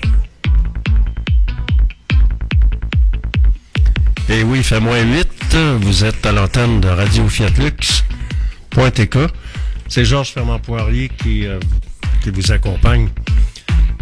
[4.31, 5.57] Et oui, il fait moins 8.
[5.81, 7.51] Vous êtes à l'antenne de Radio Fiat.
[9.89, 11.59] C'est Georges Fermand Poirier qui, euh,
[12.23, 13.09] qui vous accompagne.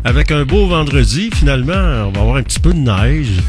[0.04, 3.40] Avec un beau vendredi, finalement, on va avoir un petit peu de neige.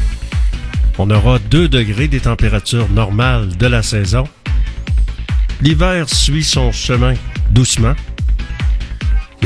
[0.98, 4.24] On aura 2 degrés des températures normales de la saison.
[5.60, 7.14] L'hiver suit son chemin
[7.50, 7.94] doucement.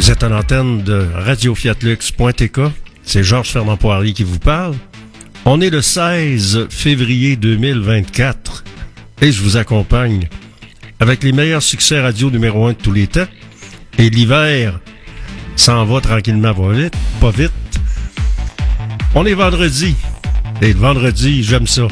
[0.01, 2.61] Vous êtes à l'antenne de radiofiatlux.tk.
[3.03, 4.75] C'est Georges Fernand Poirier qui vous parle.
[5.45, 8.65] On est le 16 février 2024
[9.21, 10.27] et je vous accompagne
[11.01, 13.27] avec les meilleurs succès radio numéro 1 de tous les temps.
[13.99, 14.81] Et l'hiver
[15.55, 17.53] s'en va tranquillement pas vite, pas vite.
[19.15, 19.95] On est vendredi.
[20.63, 21.89] Et le vendredi, j'aime ça.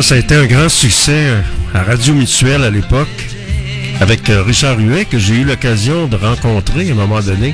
[0.00, 1.40] Ça, a été un grand succès euh,
[1.74, 3.08] à Radio Mutuelle à l'époque,
[4.00, 7.52] avec euh, Richard Huet, que j'ai eu l'occasion de rencontrer à un moment donné,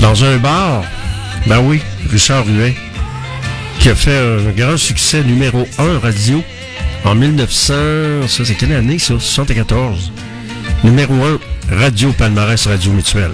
[0.00, 0.84] dans un bar.
[1.46, 1.80] Ben oui,
[2.10, 2.76] Richard Huet,
[3.80, 6.44] qui a fait un grand succès numéro 1 radio
[7.06, 9.14] en 1900, ça c'est quelle année ça?
[9.18, 10.12] 74.
[10.84, 11.38] Numéro 1,
[11.74, 13.32] Radio Palmarès Radio Mutuelle.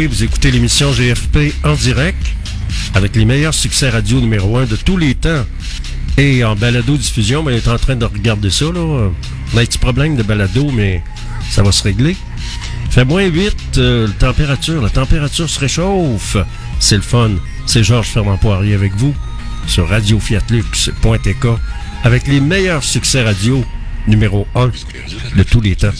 [0.00, 2.26] Oui, vous écoutez l'émission GFP en direct
[2.94, 5.44] avec les meilleurs succès radio numéro 1 de tous les temps.
[6.16, 8.64] Et en balado-diffusion, ben, il est en train de regarder ça.
[8.64, 8.80] Là.
[8.80, 9.12] On
[9.58, 11.02] a un petit problème de balado, mais
[11.50, 12.16] ça va se régler.
[12.88, 14.80] Fait moins 8, euh, la température.
[14.80, 16.38] La température se réchauffe.
[16.78, 17.32] C'est le fun.
[17.66, 19.14] C'est Georges Fernand Poirier avec vous
[19.66, 21.46] sur radiofiatlux.tk
[22.04, 23.62] avec les meilleurs succès radio
[24.08, 24.70] numéro 1
[25.36, 25.92] de tous les temps.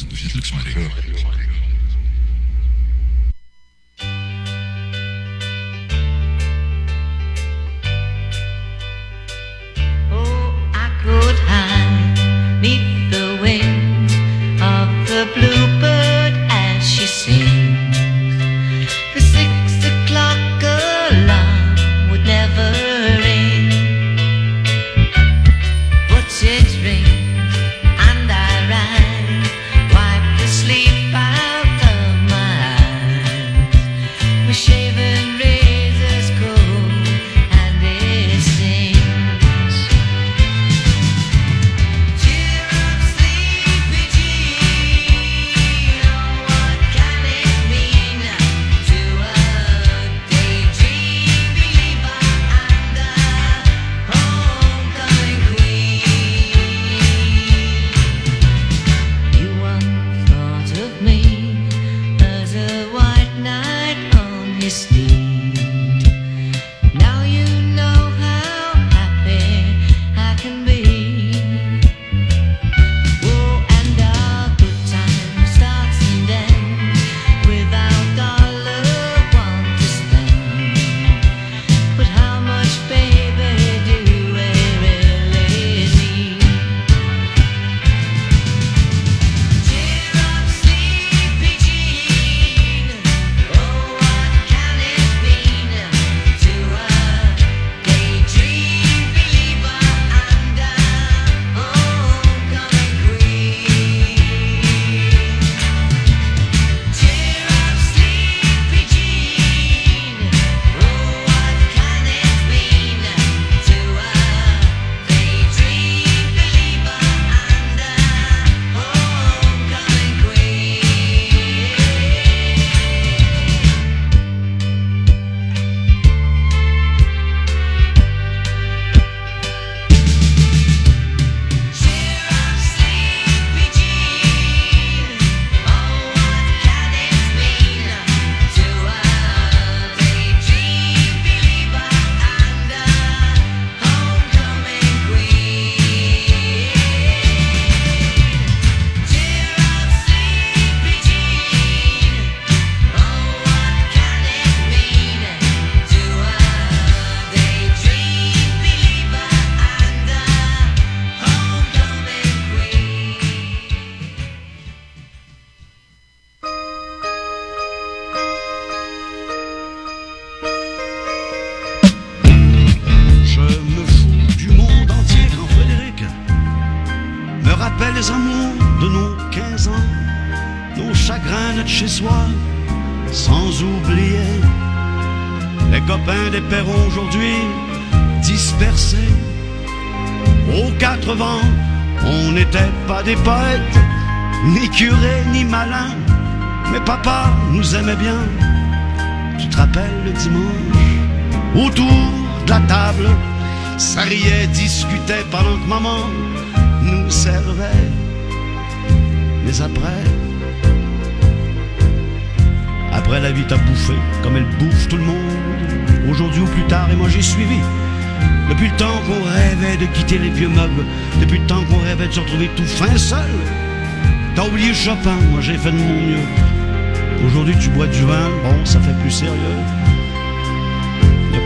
[224.83, 227.27] Chopin, moi j'ai fait de mon mieux.
[227.27, 229.37] Aujourd'hui tu bois du vin, bon ça fait plus sérieux.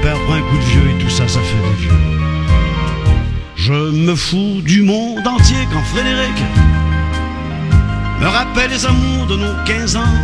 [0.03, 1.91] Père prend un coup de vieux et tout ça, ça fait des vieux.
[3.57, 6.35] Je me fous du monde entier quand Frédéric
[8.21, 10.19] me rappelle les amours de nos 15 ans,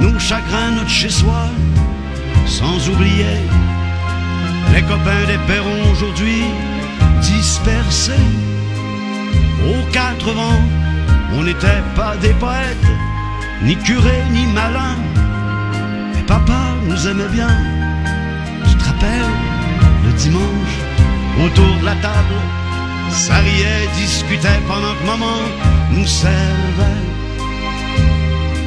[0.00, 1.48] nos chagrins, notre chez-soi,
[2.46, 3.40] sans oublier
[4.72, 6.44] les copains des perrons aujourd'hui
[7.22, 8.12] dispersés.
[9.66, 10.62] Aux quatre vents,
[11.36, 12.90] on n'était pas des poètes,
[13.62, 14.98] ni curés, ni malins,
[16.14, 17.56] mais papa nous aimait bien.
[18.68, 19.34] Tu te rappelles,
[20.04, 20.74] le dimanche,
[21.44, 22.38] autour de la table,
[23.10, 25.38] ça riait, discutait pendant que maman
[25.90, 27.02] nous servait.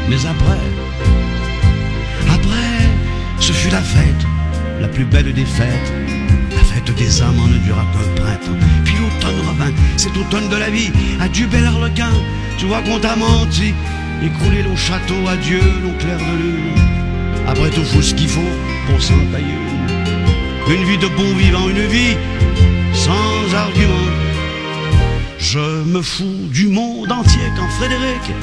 [0.09, 0.65] Mais après,
[2.33, 2.79] après,
[3.39, 4.25] ce fut la fête,
[4.81, 5.93] la plus belle des fêtes,
[6.51, 8.86] la fête des âmes en ne dura qu'un printemps.
[9.27, 10.91] Puis l'automne revint, cet automne de la vie.
[11.19, 12.11] Adieu bel arlequin,
[12.57, 13.73] tu vois qu'on t'a menti.
[14.23, 16.81] Écrouler nos châteaux, adieu nos clairs de lune.
[17.47, 18.53] Après tout, faut ce qu'il faut
[18.87, 19.45] pour s'en tailler
[20.67, 20.73] une.
[20.73, 22.15] Une vie de bon vivant, une vie
[22.93, 24.11] sans argument.
[25.39, 28.33] Je me fous du monde entier quand Frédéric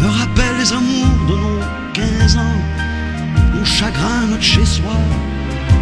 [0.00, 1.60] me rappelle les amours de nos
[1.92, 2.60] 15 ans,
[3.54, 4.92] nos chagrins, notre chez-soi,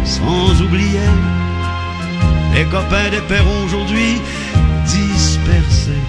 [0.03, 1.09] sans oublier
[2.55, 4.21] les copains des perrons aujourd'hui
[4.85, 6.05] dispersés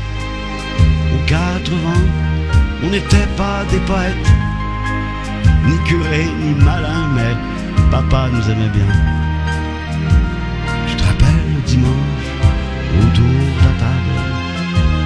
[1.12, 2.08] aux quatre vents.
[2.84, 4.30] On n'était pas des poètes,
[5.66, 7.34] ni curés, ni malins, mais
[7.90, 8.92] papa nous aimait bien.
[10.88, 12.26] Tu te rappelles le dimanche,
[13.00, 14.16] autour de la table,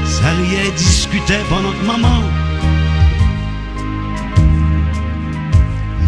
[0.05, 2.23] ça riait, discutait pendant que maman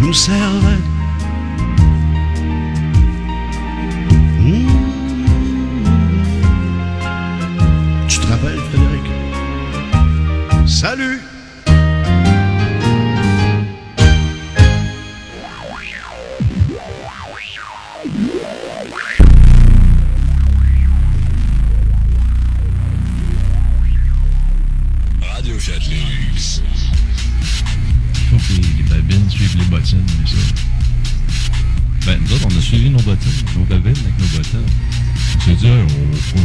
[0.00, 0.91] nous servait.
[8.42, 9.06] Frédéric
[10.66, 11.20] Salut
[25.20, 25.96] Radio Châtelet.
[28.28, 30.36] Faut que les, babines suivent les bottines, mais ça.
[32.06, 34.66] Ben, nous autres, on a suivi nos bottines, nos babines avec nos bottines.
[35.36, 36.42] On s'est dit, Hey, on fera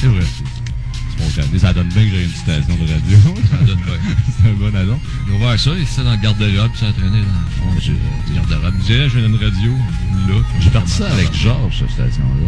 [0.00, 0.24] c'est vrai.
[0.24, 1.58] C'est spontané.
[1.58, 3.18] Ça donne bien que j'ai une station de radio.
[3.50, 3.94] Ça donne bien.
[4.42, 4.98] c'est un bon addon.
[5.26, 7.90] Ils ont ouvert ça, ils étaient dans le garde-robe, ça entraîné dans le fond du
[7.90, 8.74] euh, garde-robe.
[8.80, 9.72] Je dirais, je viens d'une radio,
[10.28, 10.34] là.
[10.60, 12.46] J'ai parti ça avec Georges, cette station-là.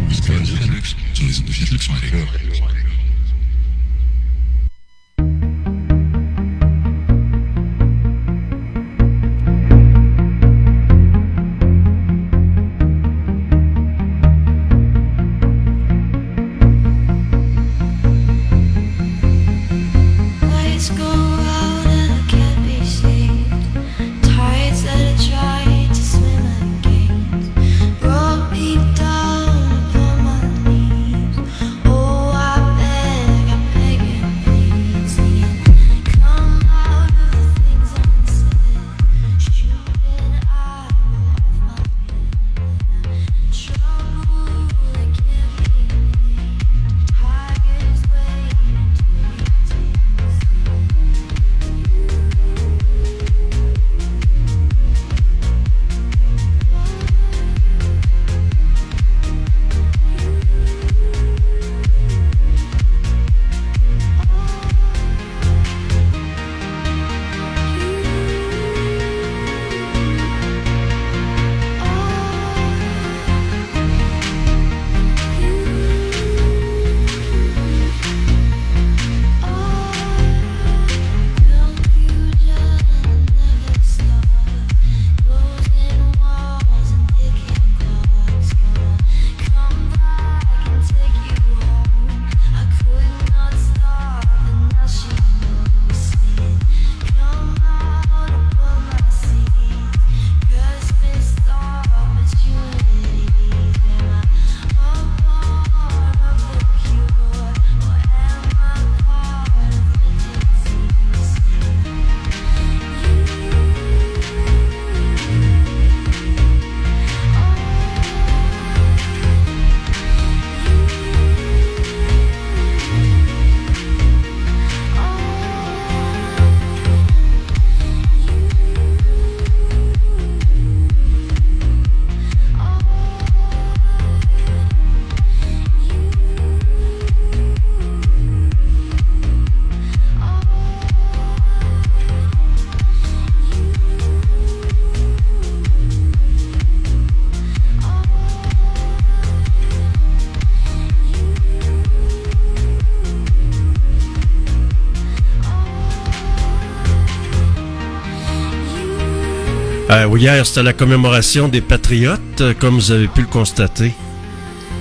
[160.23, 163.91] Hier, c'était la commémoration des Patriotes, euh, comme vous avez pu le constater.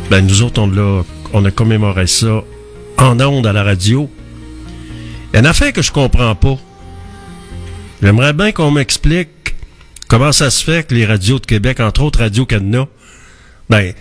[0.08, 2.44] Ben, nous autres, on, on a commémoré ça
[2.96, 4.08] en ondes à la radio.
[5.32, 6.56] Il y a une affaire que je comprends pas.
[8.00, 9.56] J'aimerais bien qu'on m'explique
[10.06, 12.86] comment ça se fait que les radios de Québec, entre autres Radio-Canada,
[13.68, 13.94] ben,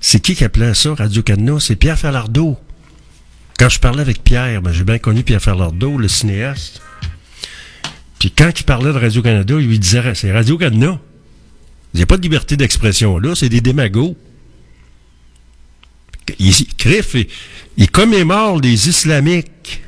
[0.00, 1.58] c'est qui qui appelait ça Radio-Canada?
[1.60, 2.56] C'est Pierre Falardeau.
[3.58, 6.80] Quand je parlais avec Pierre, ben, j'ai bien connu Pierre Falardeau, le cinéaste.
[8.18, 10.98] Puis quand il parlait de Radio-Canada, il lui disait c'est Radio-Canada.
[11.94, 14.16] Il n'y a pas de liberté d'expression là, c'est des démagos.
[16.38, 17.28] Ils, Criff, ils,
[17.76, 19.82] ils commémorent les islamiques.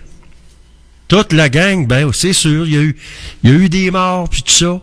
[1.09, 2.97] Toute la gang, ben c'est sûr, il y a eu,
[3.43, 4.83] il y a eu des morts puis tout ça.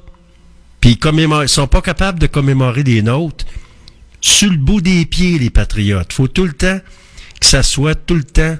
[0.81, 3.45] Puis ils ils sont pas capables de commémorer des nôtres.
[4.21, 6.13] Sur le bout des pieds, les patriotes.
[6.13, 6.79] Faut tout le temps
[7.39, 8.57] que ça soit tout le temps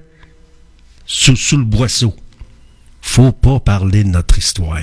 [1.06, 2.16] sous, sous le boisseau.
[3.06, 4.82] Faut pas parler de notre histoire.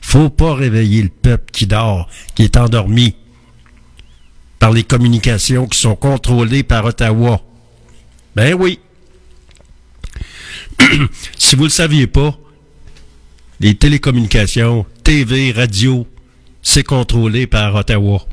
[0.00, 3.16] Faut pas réveiller le peuple qui dort, qui est endormi
[4.60, 7.40] par les communications qui sont contrôlées par Ottawa.
[8.36, 8.78] Ben oui.
[11.38, 12.38] si vous le saviez pas,
[13.58, 16.06] les télécommunications, TV, radio,
[16.62, 18.24] c'est contrôlé par Ottawa.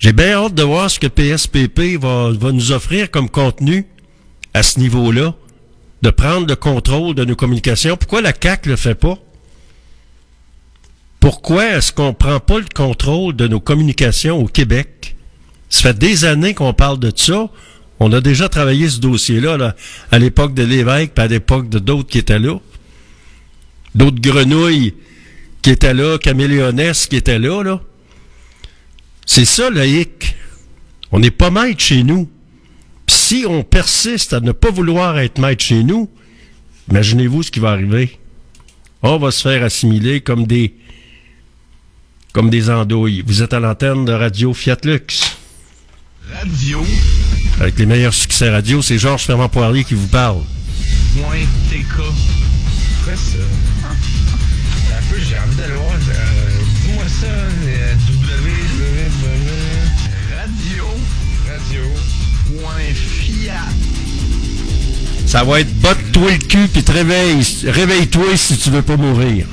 [0.00, 3.86] J'ai bien hâte de voir ce que PSPP va, va nous offrir comme contenu
[4.54, 5.36] à ce niveau-là,
[6.02, 7.96] de prendre le contrôle de nos communications.
[7.96, 9.18] Pourquoi la CAQ le fait pas?
[11.20, 15.16] Pourquoi est-ce qu'on prend pas le contrôle de nos communications au Québec?
[15.68, 17.48] Ça fait des années qu'on parle de ça.
[18.00, 19.74] On a déjà travaillé ce dossier-là là,
[20.12, 22.58] à l'époque de l'évêque, puis à l'époque de d'autres qui étaient là.
[23.94, 24.94] D'autres grenouilles
[25.62, 27.80] qui étaient là, caméléonesses qui étaient là, là.
[29.26, 30.36] C'est ça, hic.
[31.10, 32.30] On n'est pas maître chez nous.
[33.08, 36.08] Si on persiste à ne pas vouloir être maître chez nous,
[36.90, 38.18] imaginez-vous ce qui va arriver.
[39.02, 40.74] On va se faire assimiler comme des
[42.32, 43.22] comme des andouilles.
[43.26, 45.38] Vous êtes à l'antenne de Radio Fiat Lux.
[46.32, 46.84] Radio.
[47.60, 50.42] Avec les meilleurs succès radio, c'est Georges Fermand Poirier qui vous parle.
[51.70, 51.96] TK.
[53.16, 53.38] Ça?
[65.28, 67.44] Ça va être botte-toi le cul puis te réveille.
[67.66, 69.46] Réveille-toi si tu veux pas mourir.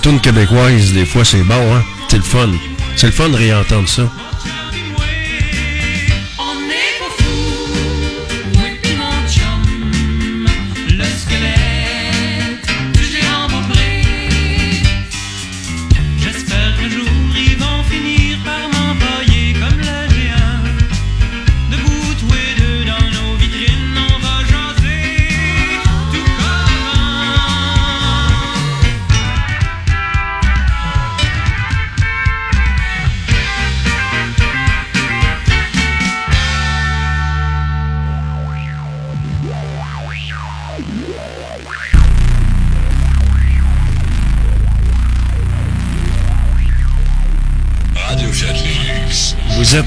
[0.00, 0.92] Tunes québécoises.
[0.92, 1.82] Des fois, c'est bon, hein?
[2.08, 2.50] C'est le fun.
[2.96, 4.02] C'est le fun de réentendre ça.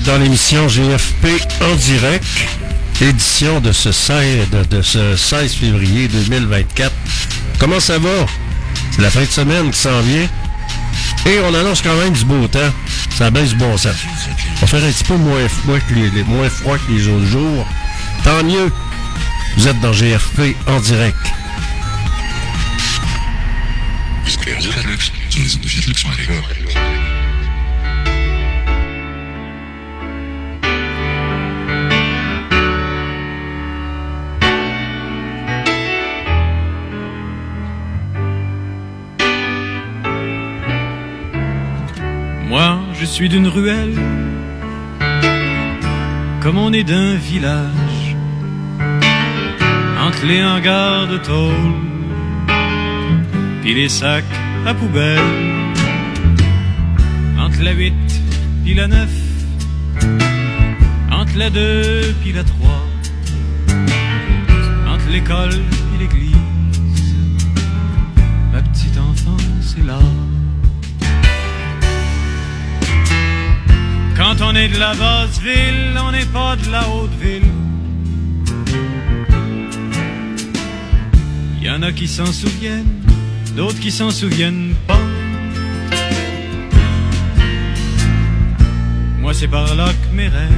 [0.05, 1.27] Dans l'émission GFP
[1.61, 2.25] en direct,
[3.01, 6.91] édition de ce 16, de, de ce 16 février 2024.
[7.59, 8.09] Comment ça va?
[8.91, 10.27] C'est la fin de semaine qui s'en vient.
[11.25, 12.59] Et on annonce quand même du beau temps.
[13.17, 13.95] Ça baisse du bon sens.
[14.61, 15.77] On va un petit peu moins froid
[16.77, 17.65] que les autres jours.
[18.23, 18.71] Tant mieux.
[19.57, 21.17] Vous êtes dans GFP en direct.
[43.03, 43.99] Je suis d'une ruelle,
[46.41, 48.15] comme on est d'un village,
[49.99, 51.73] entre les hangars de tôle,
[53.61, 54.23] puis les sacs
[54.65, 55.19] à poubelle,
[57.37, 57.93] entre la 8
[58.63, 59.09] puis la 9,
[61.11, 62.87] entre la 2 puis la 3,
[64.93, 65.59] entre l'école
[74.79, 77.43] la basse ville, on n'est pas de la haute ville.
[81.61, 83.01] Y en a qui s'en souviennent,
[83.55, 84.99] d'autres qui s'en souviennent pas.
[89.21, 90.49] Moi, c'est par là que mes rêves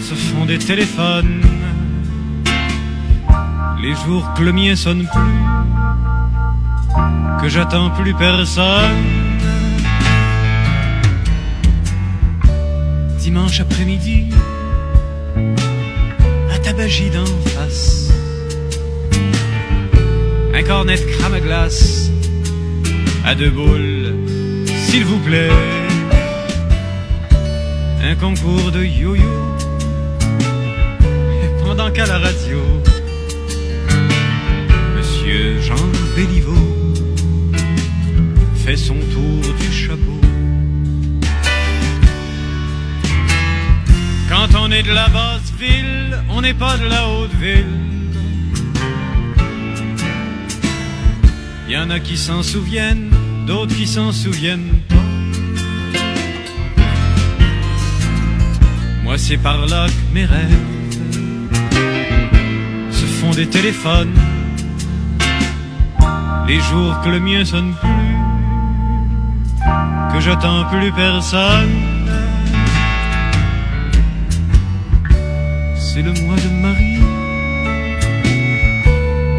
[0.00, 1.42] se font des téléphones.
[3.82, 5.42] Les jours que le mien sonne plus,
[7.42, 9.25] que j'attends plus personne.
[13.36, 14.28] Dimanche après-midi,
[16.50, 18.08] à Tabagie d'en face.
[20.54, 22.10] Un cornet de crème à glace,
[23.26, 24.14] à deux boules,
[24.86, 25.50] s'il vous plaît.
[28.02, 29.36] Un concours de yo-yo,
[31.62, 32.58] pendant qu'à la radio,
[34.96, 35.86] Monsieur Jean
[36.16, 36.94] Béliveau
[38.64, 39.85] fait son tour du chapeau.
[44.78, 47.64] Est de la basse ville, on n'est pas de la haute ville.
[51.68, 53.10] Y en a qui s'en souviennent,
[53.46, 54.94] d'autres qui s'en souviennent pas.
[59.04, 60.66] Moi, c'est par là que mes rêves
[62.90, 64.18] se font des téléphones.
[66.48, 68.14] Les jours que le mien sonne plus,
[70.12, 71.85] que j'attends plus personne.
[75.96, 76.98] C'est le mois de Marie,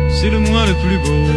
[0.09, 1.27] c'est le mois le plus beau.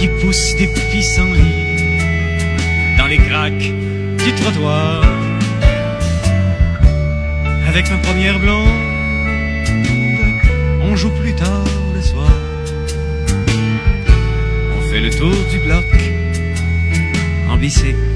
[0.00, 1.90] Il pousse des pissenlits
[2.96, 3.70] dans les craques
[4.24, 5.04] du trottoir.
[7.68, 8.66] Avec ma première blonde,
[10.80, 12.32] on joue plus tard le soir.
[14.74, 15.84] On fait le tour du bloc
[17.50, 18.15] en bicycle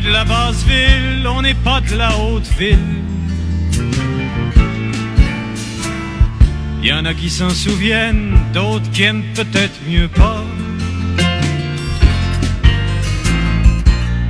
[0.00, 2.78] de la basse ville, on n'est pas de la haute ville.
[6.82, 10.42] Y en a qui s'en souviennent, d'autres qui aiment peut-être mieux pas.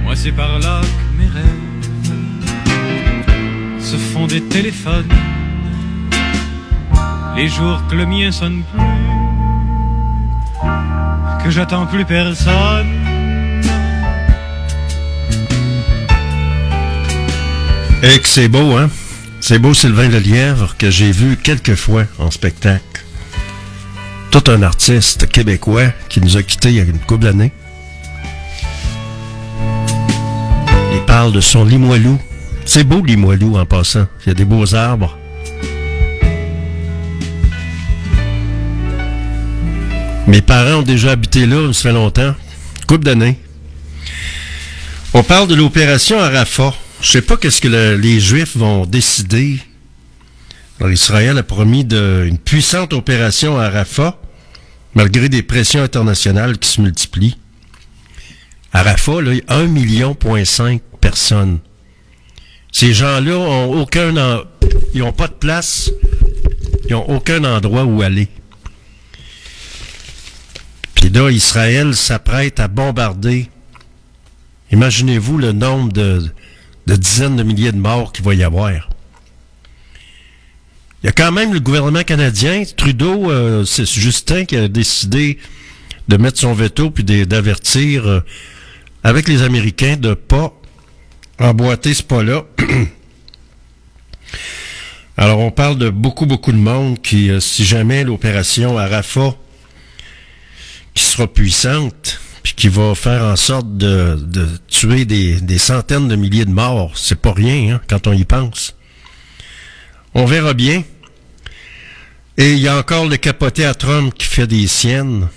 [0.02, 1.70] Moi, c'est par là que mes rêves
[3.78, 5.14] se font des téléphones.
[7.36, 8.82] Les jours que le mien sonne plus,
[11.44, 12.99] que j'attends plus personne.
[18.02, 18.88] Et que c'est beau, hein?
[19.40, 23.04] C'est beau Sylvain Lelièvre que j'ai vu quelques fois en spectacle.
[24.30, 27.52] Tout un artiste québécois qui nous a quittés il y a une couple d'années.
[30.94, 32.18] Il parle de son Limoilou,
[32.64, 34.06] C'est beau, Limoilou, en passant.
[34.24, 35.18] Il y a des beaux arbres.
[40.26, 42.34] Mes parents ont déjà habité là, ça fait longtemps.
[42.86, 43.38] Coupe d'années.
[45.12, 46.72] On parle de l'opération Arafat.
[47.02, 49.58] Je sais pas qu'est-ce que le- les Juifs vont décider.
[50.78, 54.18] Alors, Israël a promis de, une puissante opération à Rafah,
[54.94, 57.36] malgré des pressions internationales qui se multiplient.
[58.72, 60.16] À Rafah, là, il y a 1,5 million
[61.00, 61.58] personnes.
[62.72, 64.14] Ces gens-là ont aucun,
[64.94, 65.90] ils ont pas de place,
[66.88, 68.28] ils ont aucun endroit où aller.
[70.94, 73.48] Puis là, Israël s'apprête à bombarder.
[74.70, 76.30] Imaginez-vous le nombre de,
[76.86, 78.88] de dizaines de milliers de morts qu'il va y avoir.
[81.02, 85.38] Il y a quand même le gouvernement canadien, Trudeau, euh, c'est Justin qui a décidé
[86.08, 88.20] de mettre son veto puis d'avertir euh,
[89.02, 90.52] avec les Américains de pas
[91.38, 92.44] emboîter ce pas-là.
[95.16, 99.34] Alors on parle de beaucoup, beaucoup de monde qui, euh, si jamais l'opération à Rafah,
[100.92, 104.18] qui sera puissante, puis qui va faire en sorte de,
[104.68, 108.74] tuer des, centaines de milliers de morts, c'est pas rien hein, quand on y pense.
[110.14, 110.82] On verra bien.
[112.36, 115.28] Et il y a encore le capoté à Trump qui fait des siennes.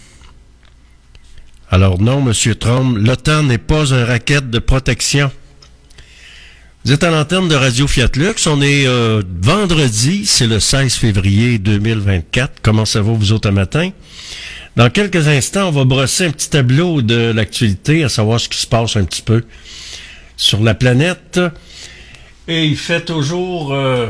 [1.70, 5.32] Alors non, Monsieur Trump, l'OTAN n'est pas un racket de protection.
[6.86, 8.46] Vous êtes à l'antenne de Radio Fiat Lux.
[8.46, 12.56] On est euh, vendredi, c'est le 16 février 2024.
[12.62, 13.92] Comment ça va vous autres matin?
[14.76, 18.58] Dans quelques instants, on va brosser un petit tableau de l'actualité, à savoir ce qui
[18.58, 19.44] se passe un petit peu
[20.36, 21.40] sur la planète.
[22.48, 23.74] Et il fait toujours...
[23.74, 24.08] euh,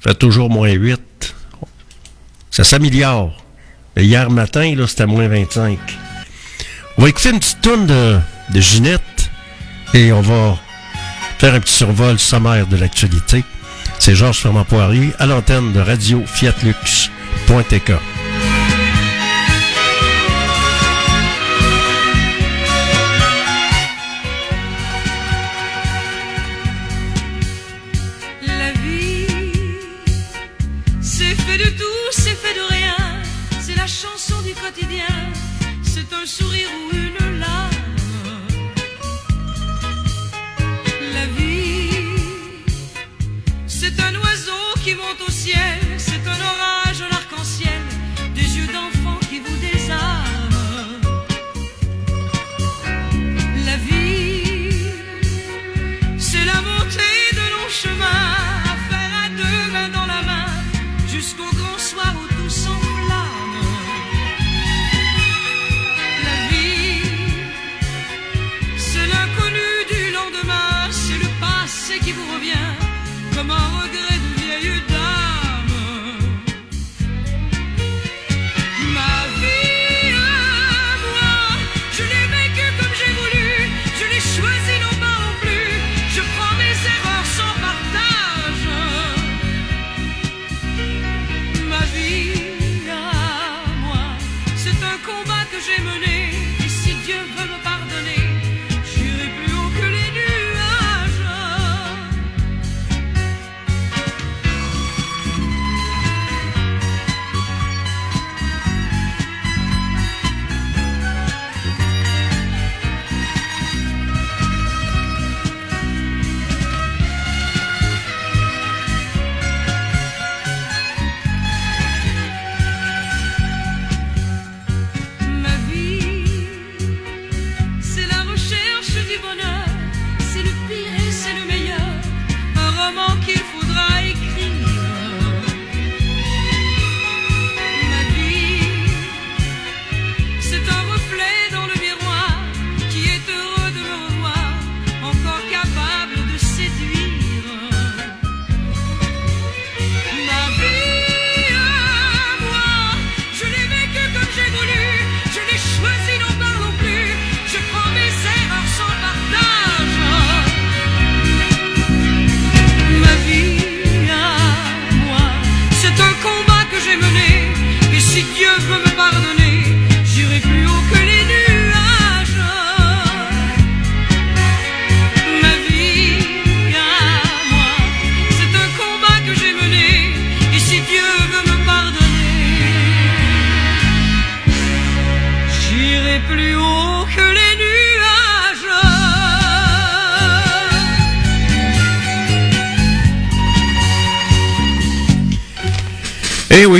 [0.00, 1.34] fait toujours moins 8.
[2.50, 3.44] Ça s'améliore.
[3.96, 5.78] Hier matin, là, c'était moins 25.
[6.96, 8.18] On va écouter une petite tourne de,
[8.54, 9.30] de Ginette
[9.92, 10.56] et on va
[11.38, 13.44] faire un petit survol sommaire de l'actualité.
[13.98, 17.90] C'est Georges Fermand Poirier à l'antenne de Radio Fiatlux.tk.
[17.90, 18.15] La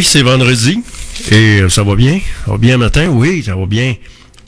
[0.07, 0.83] c'est vendredi.
[1.33, 2.21] Et euh, ça va bien?
[2.47, 3.09] Ça bien matin?
[3.09, 3.95] Oui, ça va bien.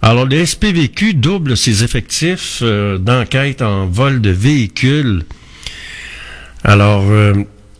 [0.00, 5.24] Alors, le SPVQ double ses effectifs euh, d'enquête en vol de véhicules.
[6.62, 7.34] Alors, euh,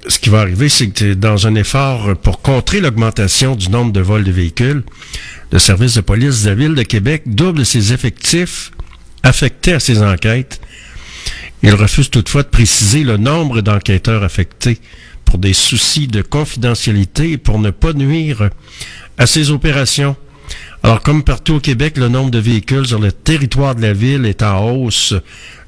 [0.09, 4.01] ce qui va arriver, c'est que dans un effort pour contrer l'augmentation du nombre de
[4.01, 4.83] vols de véhicules,
[5.53, 8.73] le service de police de la Ville de Québec double ses effectifs
[9.23, 10.61] affectés à ces enquêtes.
[11.63, 14.79] Il refuse toutefois de préciser le nombre d'enquêteurs affectés
[15.29, 18.49] pour des soucis de confidentialité et pour ne pas nuire
[19.19, 20.17] à ces opérations.
[20.83, 24.25] Alors, comme partout au Québec, le nombre de véhicules sur le territoire de la ville
[24.25, 25.13] est en hausse.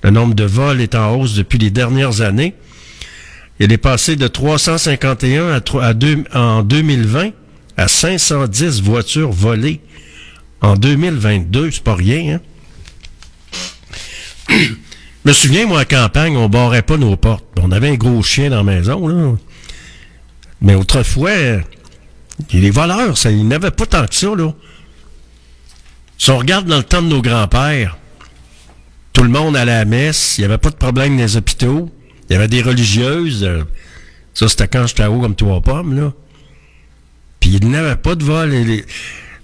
[0.03, 2.55] Le nombre de vols est en hausse depuis les dernières années.
[3.59, 7.33] Il est passé de 351 à, tro- à deux- en 2020
[7.77, 9.81] à 510 voitures volées
[10.63, 11.71] en 2022.
[11.71, 12.39] C'est pas rien,
[14.49, 14.59] hein?
[15.25, 17.45] Je me souviens, moi, à campagne, on barrait pas nos portes.
[17.61, 19.37] On avait un gros chien dans la maison, là.
[20.63, 21.31] Mais autrefois,
[22.53, 24.53] les voleurs, ça, il n'avait pas tant que ça, là.
[26.19, 27.97] Si on regarde dans le temps de nos grands-pères,
[29.13, 31.37] tout le monde allait à la messe, il n'y avait pas de problème dans les
[31.37, 31.91] hôpitaux,
[32.29, 33.65] il y avait des religieuses, euh,
[34.35, 36.13] ça c'était quand j'étais haut comme trois pommes.
[37.41, 38.55] Puis il n'avait pas de vol.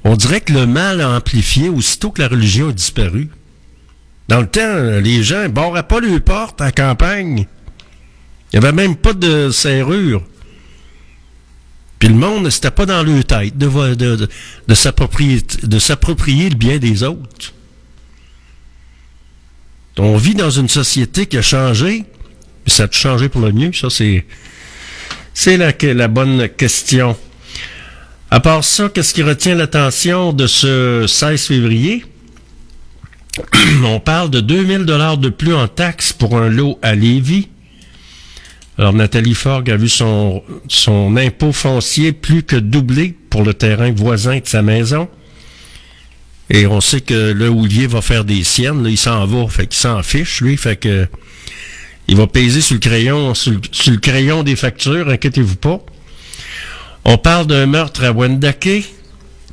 [0.05, 3.31] On dirait que le mal a amplifié aussitôt que la religion a disparu.
[4.29, 7.47] Dans le temps, les gens ne barraient pas les portes à campagne.
[8.53, 10.23] Il n'y avait même pas de serrure.
[11.99, 15.41] Puis le monde, c'était pas dans leur tête de s'approprier
[16.51, 17.53] le bien des autres.
[19.99, 22.05] On vit dans une société qui a changé,
[22.65, 24.27] puis ça a changé pour le mieux, ça c'est,
[25.33, 27.17] c'est la, la bonne question.
[28.31, 32.05] À part ça, qu'est-ce qui retient l'attention de ce 16 février?
[33.85, 37.49] On parle de 2000 dollars de plus en taxes pour un lot à Lévis.
[38.79, 43.91] Alors, Nathalie Forgue a vu son, son impôt foncier plus que doubler pour le terrain
[43.91, 45.09] voisin de sa maison.
[46.51, 49.81] Et on sait que le houlier va faire des siennes, il s'en va, fait qu'il
[49.81, 51.09] s'en fiche, lui, fait que
[52.09, 55.81] il va peser sur le crayon, sur le, sur le crayon des factures, inquiétez-vous pas.
[57.05, 58.85] On parle d'un meurtre à Wendake,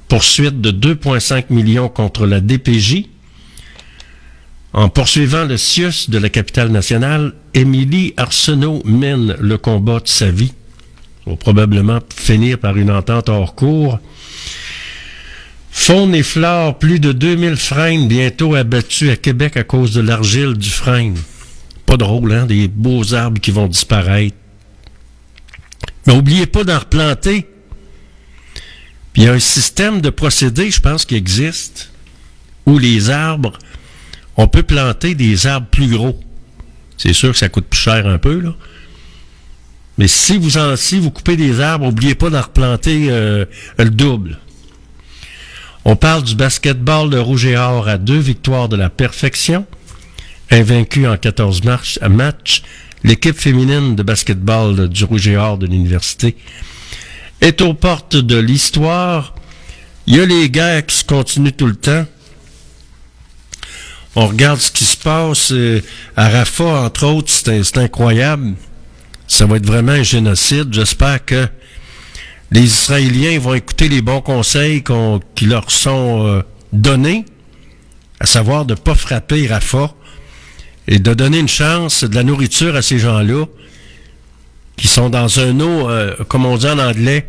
[0.08, 3.06] poursuite de 2,5 millions contre la DPJ.
[4.74, 10.32] En poursuivant le CIUS de la capitale nationale, Émilie Arsenault mène le combat de sa
[10.32, 10.54] vie.
[11.28, 14.00] Il va probablement finir par une entente hors cours.
[15.70, 20.54] Faune et flore, plus de 2000 frênes bientôt abattus à Québec à cause de l'argile
[20.54, 21.18] du frêne.
[21.86, 22.46] Pas drôle, hein?
[22.48, 24.36] Des beaux arbres qui vont disparaître.
[26.08, 27.48] Mais oubliez pas d'en replanter.
[29.14, 31.92] Puis il y a un système de procédé, je pense, qui existe,
[32.66, 33.60] où les arbres,
[34.38, 36.20] on peut planter des arbres plus gros.
[36.98, 38.54] C'est sûr que ça coûte plus cher un peu, là.
[39.98, 43.46] Mais si vous en, si vous coupez des arbres, n'oubliez pas d'en replanter euh,
[43.78, 44.40] le double.
[45.86, 49.68] On parle du basketball de Rouge et Or à deux victoires de la perfection.
[50.50, 52.64] Invaincu en 14 matchs, matchs,
[53.04, 56.38] l'équipe féminine de basketball du Rouge et Or de l'université
[57.42, 59.36] est aux portes de l'histoire.
[60.08, 62.06] Il y a les guerres qui se continuent tout le temps.
[64.16, 65.82] On regarde ce qui se passe euh,
[66.16, 68.54] à Rafah, entre autres, c'est incroyable.
[69.28, 70.72] Ça va être vraiment un génocide.
[70.72, 71.48] J'espère que
[72.52, 74.84] les Israéliens vont écouter les bons conseils
[75.34, 76.42] qui leur sont euh,
[76.72, 77.26] donnés,
[78.20, 79.96] à savoir de ne pas frapper Rafah
[80.88, 83.46] et de donner une chance, de la nourriture à ces gens-là
[84.78, 87.28] qui sont dans un eau, euh, comme on dit en anglais,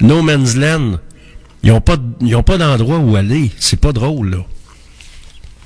[0.00, 0.98] no man's land.
[1.64, 3.50] Ils n'ont pas, pas d'endroit où aller.
[3.58, 4.44] C'est pas drôle, là.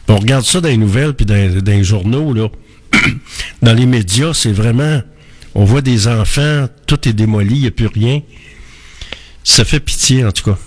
[0.09, 2.49] On regarde ça dans les nouvelles puis dans, les journaux, là.
[3.62, 5.03] dans les médias, c'est vraiment.
[5.55, 8.20] On voit des enfants, tout est démoli, il n'y a plus rien.
[9.43, 10.59] Ça fait pitié, en tout cas.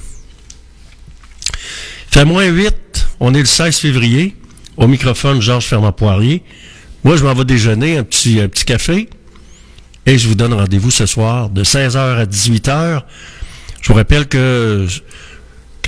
[2.09, 2.73] Fait moins 8,
[3.19, 4.35] on est le 16 février.
[4.77, 6.41] Au microphone, Georges Fernand Poirier.
[7.03, 9.09] Moi, je m'en vais déjeuner, un petit, un petit café.
[10.05, 13.03] Et je vous donne rendez-vous ce soir de 16h à 18h.
[13.81, 14.87] Je vous rappelle que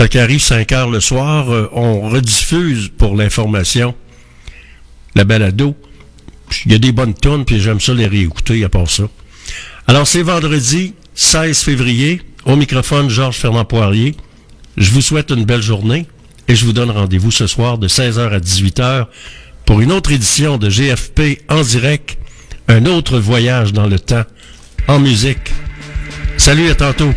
[0.07, 3.93] quand arrive 5 heures le soir, euh, on rediffuse pour l'information
[5.15, 5.75] la balado.
[6.65, 9.03] Il y a des bonnes tonnes, puis j'aime ça les réécouter à part ça.
[9.87, 14.15] Alors, c'est vendredi 16 février, au microphone Georges Fernand Poirier.
[14.77, 16.05] Je vous souhaite une belle journée
[16.47, 19.05] et je vous donne rendez-vous ce soir de 16h à 18h
[19.65, 22.17] pour une autre édition de GFP en direct,
[22.67, 24.23] un autre voyage dans le temps,
[24.87, 25.51] en musique.
[26.37, 27.13] Salut, à tantôt.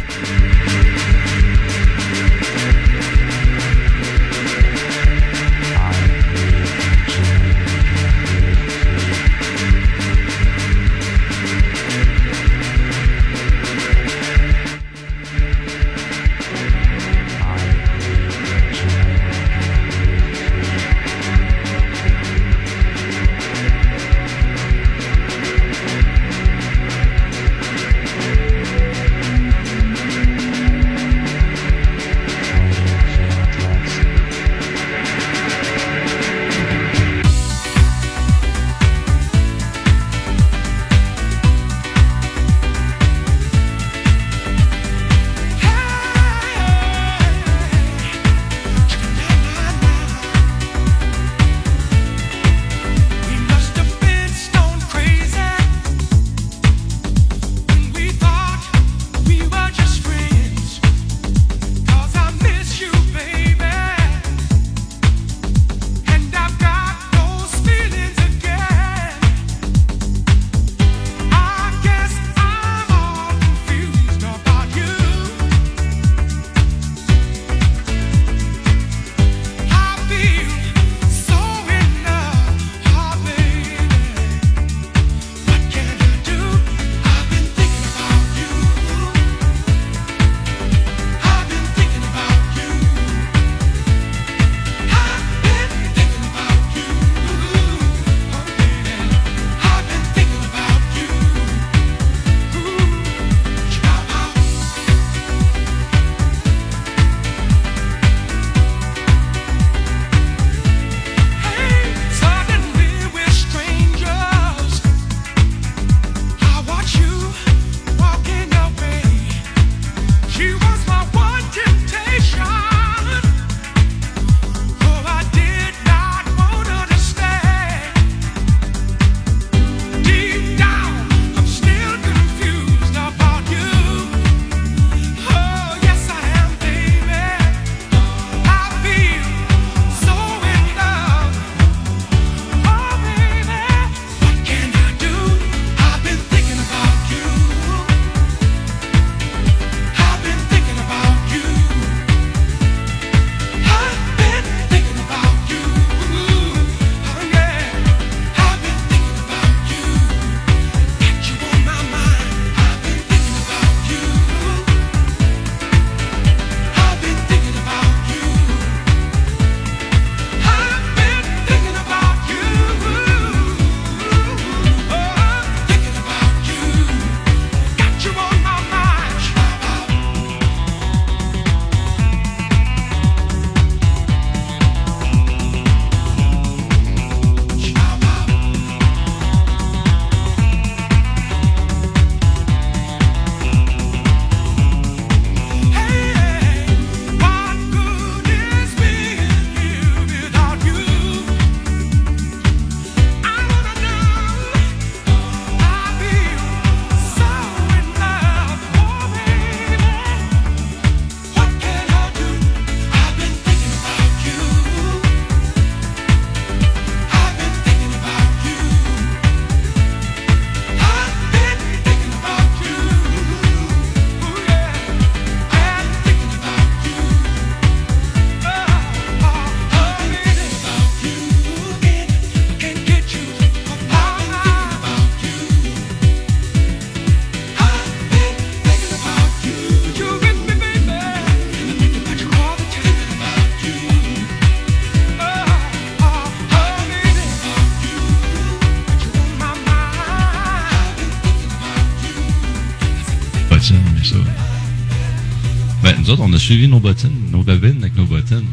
[256.14, 258.44] Autres, on a suivi nos bottines, nos babines avec nos bottines.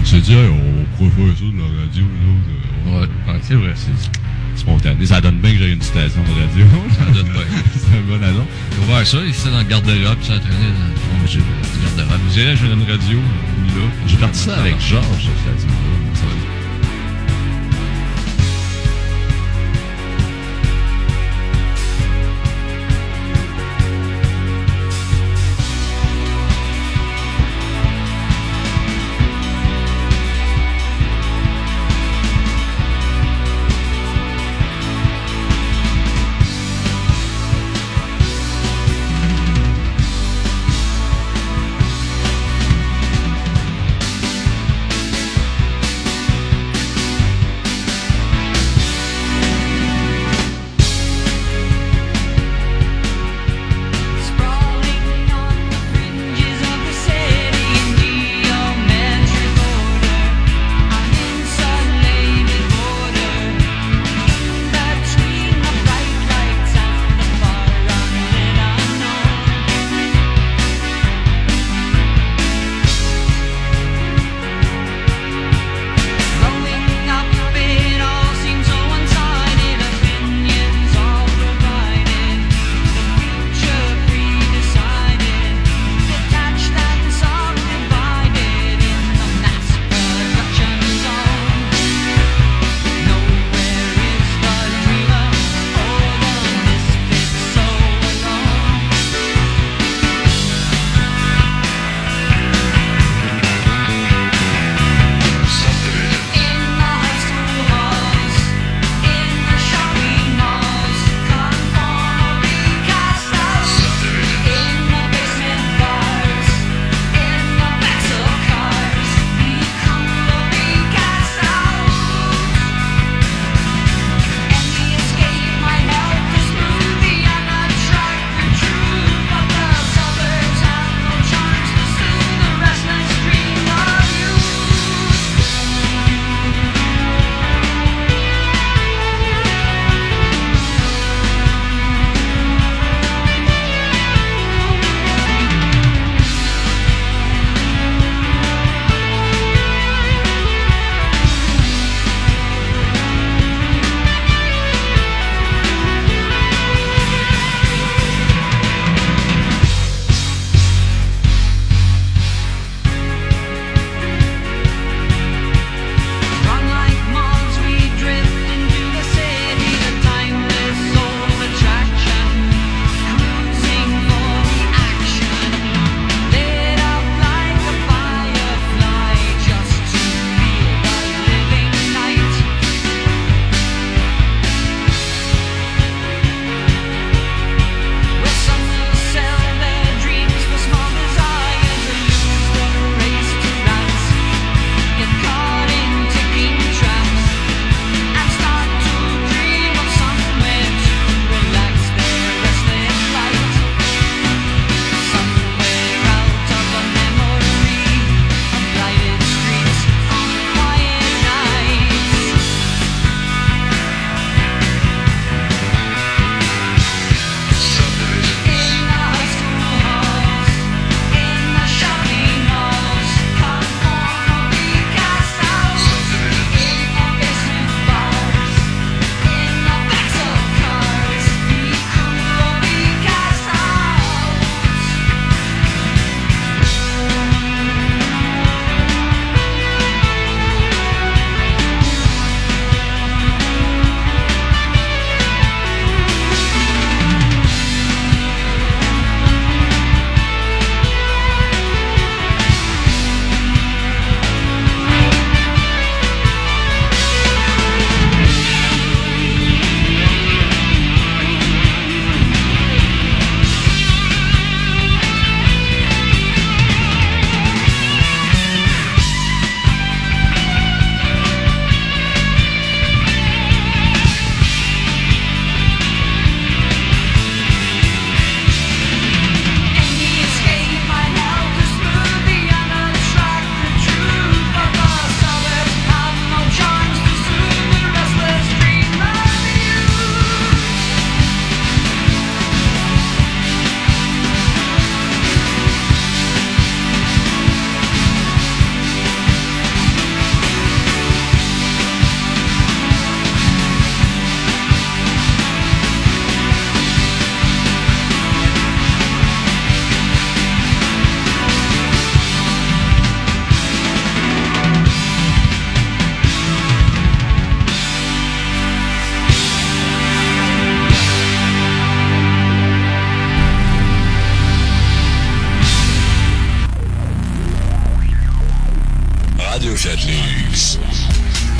[0.00, 3.10] On s'est dit, Hey, on pourrait faire ça de la radio, nous autres.
[3.26, 5.06] Ouais, c'est vrai, c'est spontané.
[5.06, 6.66] Ça donne bien que j'ai une station de radio.
[6.98, 7.42] Ça donne bien.
[7.74, 9.08] c'est un bon annonce.
[9.08, 12.20] Ça, ici dans le garde-robe, ça traînait dans le garde-robe.
[12.28, 13.82] Je dirais, j'ai une radio, là.
[14.06, 15.04] J'ai parti ça avec Georges.
[15.24, 15.66] Ça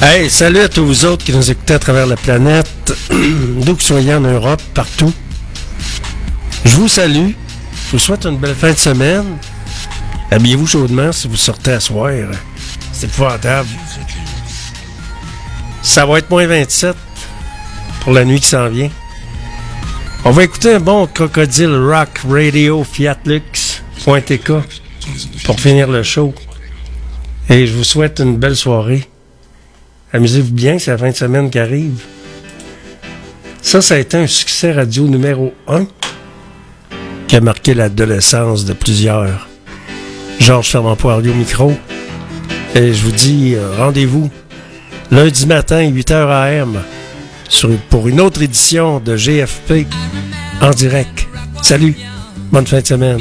[0.04, 3.82] Hey, salut à tous vous autres qui nous écoutez à travers la planète, d'où que
[3.84, 5.12] soyez en Europe, partout.
[6.64, 7.30] Je vous salue.
[7.86, 9.38] Je vous souhaite une belle fin de semaine.
[10.32, 12.10] Habillez-vous chaudement si vous sortez à soir.
[12.92, 13.68] C'est épouvantable.
[15.82, 16.96] Ça va être moins 27
[18.00, 18.90] pour la nuit qui s'en vient.
[20.24, 23.18] On va écouter un bon Crocodile Rock Radio Fiat
[25.44, 26.34] pour finir le show.
[27.48, 29.08] Et je vous souhaite une belle soirée.
[30.12, 32.04] Amusez-vous bien, c'est la fin de semaine qui arrive.
[33.62, 35.86] Ça, ça a été un succès radio numéro 1
[37.28, 39.48] qui a marqué l'adolescence de plusieurs.
[40.38, 41.72] Georges Fernand Poirier au micro.
[42.74, 44.30] Et je vous dis euh, rendez-vous
[45.10, 46.82] lundi matin, 8h AM,
[47.88, 49.86] pour une autre édition de GFP
[50.60, 51.26] en direct.
[51.62, 51.96] Salut,
[52.50, 53.20] bonne fin de semaine.